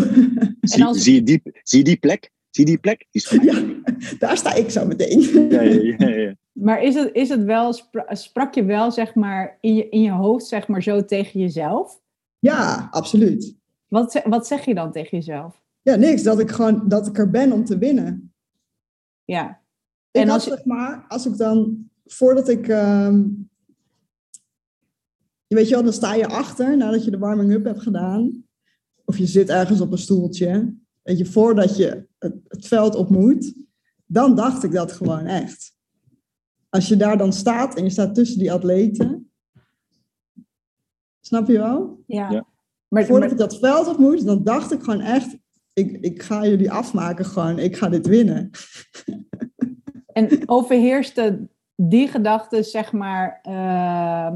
[0.61, 1.03] Zie, als...
[1.03, 2.31] zie, je, die, zie je die plek?
[2.49, 3.07] Zie je die plek?
[3.11, 3.63] Die ja,
[4.19, 5.21] daar sta ik zo meteen.
[5.49, 6.35] Ja, ja, ja, ja.
[6.53, 7.75] Maar is het, is het wel,
[8.07, 12.01] sprak je wel zeg maar in je, in je hoofd zeg maar zo tegen jezelf?
[12.39, 13.55] Ja, absoluut.
[13.87, 15.61] Wat, wat zeg je dan tegen jezelf?
[15.81, 16.23] Ja, niks.
[16.23, 18.33] Dat ik gewoon, dat ik er ben om te winnen.
[19.25, 19.61] Ja.
[20.11, 23.15] En als, zeg maar, als ik dan, voordat ik, uh,
[25.47, 28.45] je weet je wel, dan sta je achter nadat je de warming-up hebt gedaan.
[29.05, 30.75] Of je zit ergens op een stoeltje.
[31.01, 33.53] Weet je, voordat je het, het veld op moet.
[34.05, 35.72] Dan dacht ik dat gewoon echt
[36.73, 39.31] als je daar dan staat en je staat tussen die atleten.
[41.19, 42.03] Snap je wel?
[42.07, 42.31] Ja.
[42.31, 42.45] ja.
[42.87, 45.37] Maar voordat ik dat veld op moest, dan dacht ik gewoon echt,
[45.73, 48.49] ik, ik ga jullie afmaken gewoon, ik ga dit winnen.
[50.13, 54.33] En overheerste die gedachte, zeg maar, uh,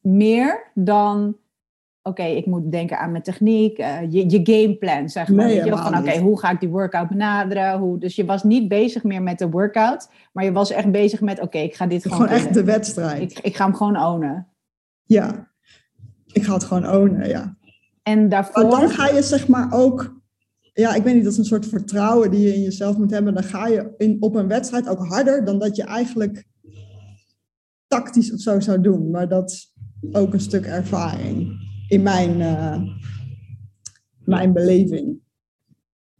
[0.00, 1.36] meer dan
[2.06, 5.46] oké, ik moet denken aan mijn techniek, uh, je, je gameplan, zeg maar.
[5.46, 7.78] Nee, je, van oké, hoe ga ik die workout benaderen?
[7.78, 11.20] Hoe, dus je was niet bezig meer met de workout, maar je was echt bezig
[11.20, 12.18] met, oké, ik ga dit gewoon...
[12.18, 13.22] Gewoon echt de wedstrijd.
[13.22, 14.48] Ik, ik ga hem gewoon ownen.
[15.04, 15.50] Ja,
[16.32, 17.56] ik ga het gewoon ownen, ja.
[18.02, 18.62] En daarvoor...
[18.62, 20.22] Maar dan ga je zeg maar ook...
[20.72, 23.34] Ja, ik weet niet, dat is een soort vertrouwen die je in jezelf moet hebben.
[23.34, 26.44] Dan ga je in, op een wedstrijd ook harder dan dat je eigenlijk
[27.86, 29.10] tactisch of zo zou doen.
[29.10, 29.74] Maar dat is
[30.12, 32.82] ook een stuk ervaring in mijn, uh,
[34.18, 35.20] mijn beleving.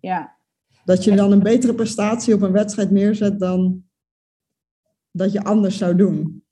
[0.01, 0.37] Ja.
[0.85, 3.85] Dat je dan een betere prestatie op een wedstrijd neerzet dan
[5.11, 6.45] dat je anders zou doen.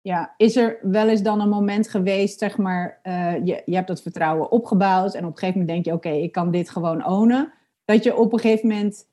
[0.00, 3.88] Ja, is er wel eens dan een moment geweest, zeg maar, uh, je, je hebt
[3.88, 7.06] dat vertrouwen opgebouwd en op een gegeven moment denk je, oké, ik kan dit gewoon
[7.06, 7.52] ownen.
[7.84, 9.08] Dat je op een gegeven moment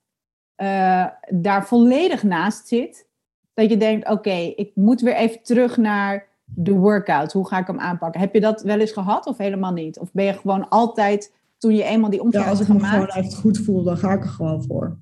[0.58, 3.10] uh, daar volledig naast zit.
[3.54, 7.34] Dat je denkt, oké, ik moet weer even terug naar de workout?
[7.34, 8.22] Hoe ga ik hem aanpakken?
[8.22, 10.00] Heb je dat wel eens gehad of helemaal niet?
[10.00, 13.08] Of ben je gewoon altijd, toen je eenmaal die omslag ja, als ik me gewoon
[13.08, 14.98] echt goed voel, dan ga ik er gewoon voor.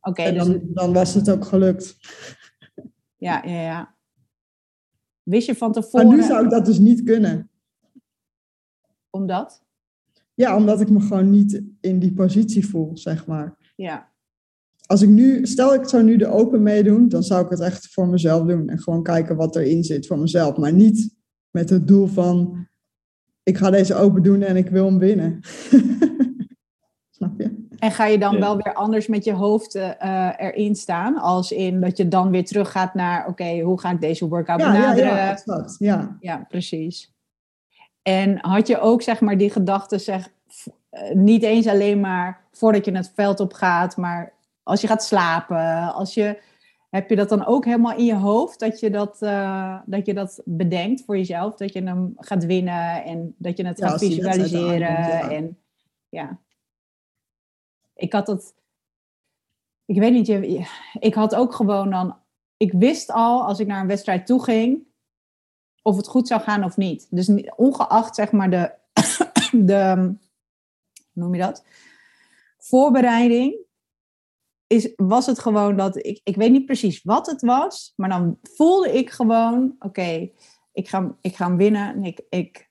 [0.00, 0.46] Oké, dus...
[0.46, 1.96] dan, dan was het ook gelukt.
[3.16, 3.94] Ja, ja, ja.
[5.22, 6.06] Wist je van tevoren...
[6.06, 7.50] Maar nu zou ik dat dus niet kunnen.
[9.10, 9.62] Omdat?
[10.34, 13.56] Ja, omdat ik me gewoon niet in die positie voel, zeg maar.
[13.76, 14.09] Ja
[14.90, 17.88] als ik nu, stel ik zou nu de open meedoen, dan zou ik het echt
[17.92, 18.68] voor mezelf doen.
[18.68, 20.56] En gewoon kijken wat erin zit voor mezelf.
[20.56, 21.14] Maar niet
[21.50, 22.66] met het doel van,
[23.42, 25.40] ik ga deze open doen en ik wil hem winnen.
[27.16, 27.66] Snap je?
[27.78, 28.40] En ga je dan Ja.
[28.40, 29.90] wel weer anders met je hoofd eh,
[30.28, 31.16] eh, erin staan?
[31.18, 34.72] Als in dat je dan weer teruggaat naar, oké, hoe ga ik deze workout Ja,
[34.72, 35.12] benaderen?
[35.16, 35.38] ja.
[35.78, 36.16] Ja.
[36.20, 37.12] Ja, precies.
[38.02, 40.28] En had je ook zeg maar die gedachte, zeg,
[40.90, 44.38] eh, niet eens alleen maar voordat je het veld op gaat, maar
[44.70, 46.42] als je gaat slapen, als je,
[46.90, 50.14] heb je dat dan ook helemaal in je hoofd dat je dat, eh, dat je
[50.14, 53.98] dat bedenkt voor jezelf, dat je hem gaat winnen en dat je het Ja, gaat
[53.98, 55.30] visualiseren aankomt, ja.
[55.30, 55.58] en
[56.08, 56.38] ja.
[57.94, 58.54] Ik had dat,
[59.84, 60.68] ik weet niet,
[60.98, 62.16] ik had ook gewoon dan,
[62.56, 64.88] ik wist al als ik naar een wedstrijd toe ging,
[65.82, 67.06] of het goed zou gaan of niet.
[67.10, 68.72] Dus ongeacht zeg maar de,
[69.72, 70.14] de
[71.12, 71.64] hoe noem je dat?
[72.58, 73.68] Voorbereiding.
[74.70, 78.38] Is, was het gewoon dat ik, ik weet niet precies wat het was, maar dan
[78.42, 80.30] voelde ik gewoon, oké,
[80.72, 81.94] ik, ga, ik ga hem winnen.
[81.94, 82.70] En ik, ik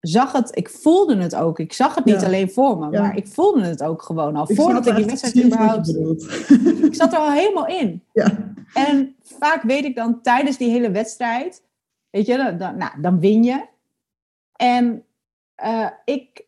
[0.00, 1.58] zag het, ik voelde het ook.
[1.58, 2.26] Ik zag het niet Ja.
[2.26, 3.02] alleen voor me, Ja.
[3.02, 4.50] maar ik voelde het ook gewoon al.
[4.50, 5.88] Ik voordat ik die wedstrijd überhaupt.
[6.84, 8.04] Ik zat er al helemaal in.
[8.12, 8.52] ja.
[8.74, 11.62] En vaak weet ik dan tijdens die hele wedstrijd,
[12.10, 13.66] weet je, dan, dan, nou, dan win je.
[14.52, 15.04] En
[15.54, 16.46] eh, ik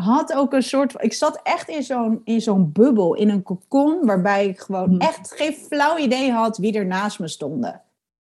[0.00, 4.06] had ook een soort, ik zat echt in zo'n, in zo'n bubbel, in een cocon,
[4.06, 4.98] waarbij ik gewoon Hmm.
[4.98, 7.82] echt geen flauw idee had wie er naast me stonden.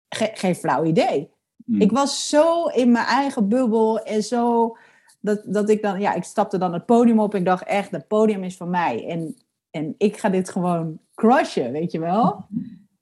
[0.09, 1.30] Ge- geen flauw idee.
[1.65, 1.82] Mm.
[1.82, 4.76] Ik was zo in mijn eigen bubbel en zo
[5.20, 7.91] dat, dat ik dan, ja, ik stapte dan het podium op en ik dacht echt,
[7.91, 9.07] het podium is van mij.
[9.07, 9.36] En,
[9.72, 12.45] en ik ga dit gewoon crushen, weet je wel?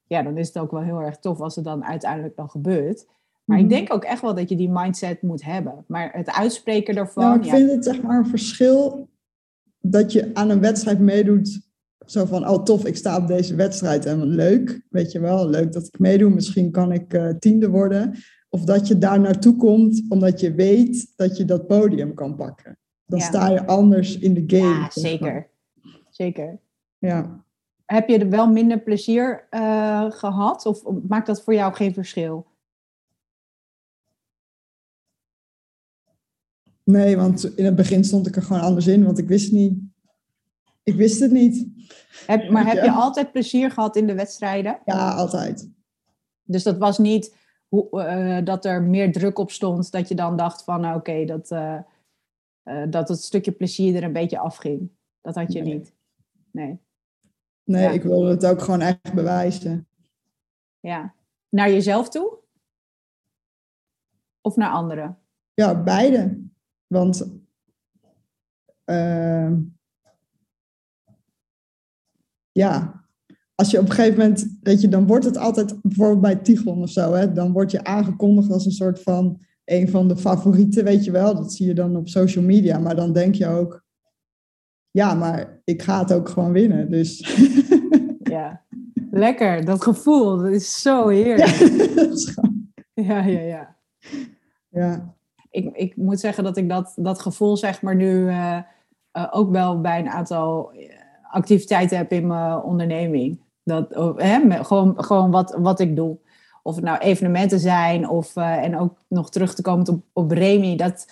[0.07, 3.07] Ja, dan is het ook wel heel erg tof als het dan uiteindelijk dan gebeurt.
[3.46, 3.74] Maar ik Mhm.
[3.74, 5.84] denk ook echt wel dat je die mindset moet hebben.
[5.88, 9.10] Maar het uitspreken daarvan, Nou, ik ja, vind het zeg maar een verschil
[9.80, 11.64] dat je aan een wedstrijd meedoet.
[12.06, 15.72] Zo van, oh tof, ik sta op deze wedstrijd en leuk, weet je wel, leuk
[15.74, 16.30] dat ik meedoe.
[16.30, 18.14] Misschien kan ik eh, tiende worden.
[18.50, 22.78] Of dat je daar naartoe komt omdat je weet dat je dat podium kan pakken.
[23.06, 23.26] Dan Ja.
[23.26, 24.74] sta je anders in de game.
[24.80, 25.48] ja zeker.
[26.10, 26.60] Zeker.
[26.98, 27.43] Ja.
[27.86, 30.66] Heb je er wel minder plezier eh, gehad?
[30.66, 32.46] Of maakt dat voor jou geen verschil?
[36.86, 39.79] Nee, want in het begin stond ik er gewoon anders in, want ik wist niet.
[40.83, 41.67] Ik wist het niet.
[42.27, 44.79] Heb, maar heb je altijd plezier gehad in de wedstrijden?
[44.86, 45.69] Ja, altijd.
[46.43, 47.36] Dus dat was niet
[47.67, 51.25] hoe, eh, dat er meer druk op stond, dat je dan dacht van nou, oké,
[51.25, 51.77] dat, eh,
[52.63, 54.89] eh, dat het stukje plezier er een beetje afging.
[55.21, 55.73] Dat had je Nee.
[55.73, 55.93] niet.
[56.51, 56.79] Nee,
[57.63, 57.89] Nee, Ja.
[57.91, 59.88] ik wilde het ook gewoon echt bewijzen.
[60.79, 61.13] ja.
[61.49, 62.38] Naar jezelf toe?
[64.41, 65.17] Of naar anderen?
[65.53, 66.43] Ja, beide.
[66.88, 67.27] Want
[68.83, 69.61] ehm,
[72.51, 73.03] ja,
[73.55, 76.81] als je op een gegeven moment, weet je, dan wordt het altijd, bijvoorbeeld bij Tigon
[76.81, 80.83] of zo, hè, dan word je aangekondigd als een soort van een van de favorieten,
[80.83, 81.36] weet je wel.
[81.36, 83.83] Dat zie je dan op social media, maar dan denk je ook,
[84.91, 86.89] ja, maar ik ga het ook gewoon winnen.
[86.91, 87.19] Dus
[88.36, 88.65] Ja.
[89.11, 91.49] Lekker, dat gevoel, dat is zo heerlijk.
[91.49, 93.77] ja, dat is gewoon- Ja, ja, ja.
[94.69, 95.14] ja.
[95.56, 98.58] Ik, ik moet zeggen dat ik dat, dat gevoel zeg maar nu eh,
[99.12, 100.89] eh, ook wel bij een aantal eh,
[101.32, 103.39] activiteiten heb in mijn onderneming.
[103.64, 106.18] Dat, hè, gewoon gewoon wat, wat ik doe.
[106.64, 110.76] Of het nou evenementen zijn of, en ook nog terug te komen op, op Remy.
[110.76, 111.08] Dat,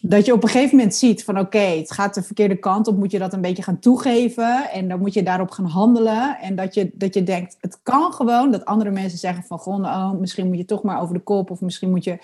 [0.00, 2.96] dat je op een gegeven moment ziet van oké, het gaat de verkeerde kant op.
[2.96, 6.38] Moet je dat een beetje gaan toegeven en dan moet je daarop gaan handelen.
[6.40, 10.12] En dat je, dat je denkt, het kan gewoon dat andere mensen zeggen van oh,
[10.12, 11.50] misschien moet je toch maar over de kop.
[11.50, 12.18] Of misschien moet je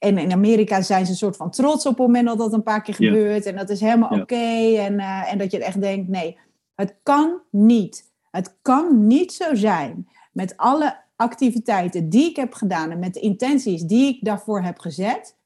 [0.00, 2.62] en in Amerika zijn ze een soort van trots op het moment dat dat een
[2.62, 3.10] paar keer Ja.
[3.12, 3.46] gebeurt.
[3.46, 4.20] En dat is helemaal Ja.
[4.22, 4.76] oké.
[4.76, 6.38] En, eh, en dat je echt denkt, nee,
[6.74, 8.08] het kan niet.
[8.30, 13.20] Het kan niet zo zijn met alle activiteiten die ik heb gedaan en met de
[13.20, 15.36] intenties die ik daarvoor heb gezet,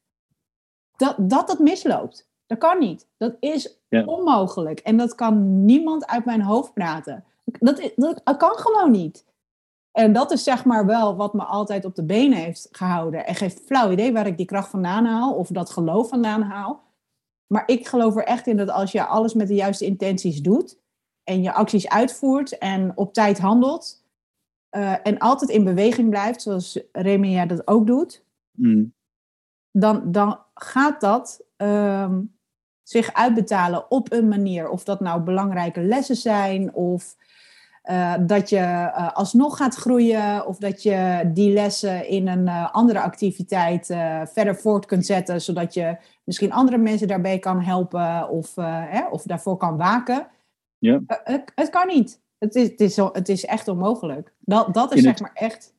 [0.96, 2.28] dat dat, dat misloopt.
[2.46, 3.06] Dat kan niet.
[3.16, 4.04] Dat is Ja.
[4.04, 4.80] onmogelijk.
[4.80, 7.24] En dat kan niemand uit mijn hoofd praten.
[7.44, 9.24] Dat, dat, dat kan gewoon niet.
[9.96, 13.26] En dat is zeg maar wel wat me altijd op de benen heeft gehouden.
[13.26, 16.82] En geen flauw idee waar ik die kracht vandaan haal of dat geloof vandaan haal.
[17.46, 20.78] Maar ik geloof er echt in dat als je alles met de juiste intenties doet
[21.24, 24.04] en je acties uitvoert en op tijd handelt
[24.68, 28.22] eh, en altijd in beweging blijft, zoals Remy jij dat ook doet,
[28.56, 28.94] Mm.
[29.70, 32.22] dan, dan gaat dat ehm,
[32.82, 34.68] zich uitbetalen op een manier.
[34.68, 37.16] Of dat nou belangrijke lessen zijn, of
[37.84, 42.74] eh, dat je eh, alsnog gaat groeien, of dat je die lessen in een eh,
[42.74, 43.86] andere activiteit
[44.32, 49.22] verder voort kunt zetten, zodat je misschien andere mensen daarbij kan helpen of, hè, of
[49.22, 50.26] daarvoor kan waken.
[50.78, 51.00] Ja.
[51.06, 52.20] Het, het kan niet.
[52.38, 54.34] Het is, het, is, het is echt onmogelijk.
[54.40, 55.74] Dat, dat is In zeg het- maar echt.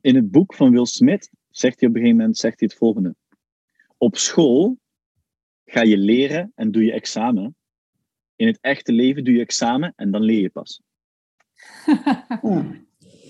[0.00, 2.78] In het boek van Will Smith zegt hij op een gegeven moment zegt hij het
[2.78, 3.14] volgende.
[3.96, 4.78] Op school
[5.64, 7.56] ga je leren en doe je examen.
[8.36, 10.80] In het echte leven doe je examen en dan leer je pas.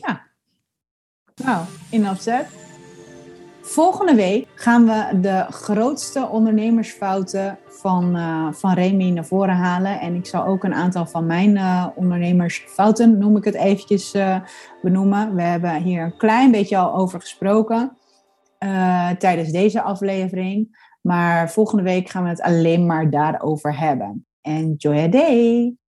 [0.00, 0.26] Ja.
[1.34, 2.60] Nou, in opzet.
[3.70, 10.00] Volgende week gaan we de grootste ondernemersfouten van, eh, van Remy naar voren halen.
[10.00, 14.40] En ik zal ook een aantal van mijn eh, ondernemersfouten, noem ik het eventjes, eh,
[14.82, 15.34] benoemen.
[15.34, 17.94] We hebben hier een klein beetje al over gesproken
[19.18, 20.88] tijdens deze aflevering.
[21.00, 24.26] Maar volgende week gaan we het alleen maar daarover hebben.
[24.40, 25.79] Enjoy a day!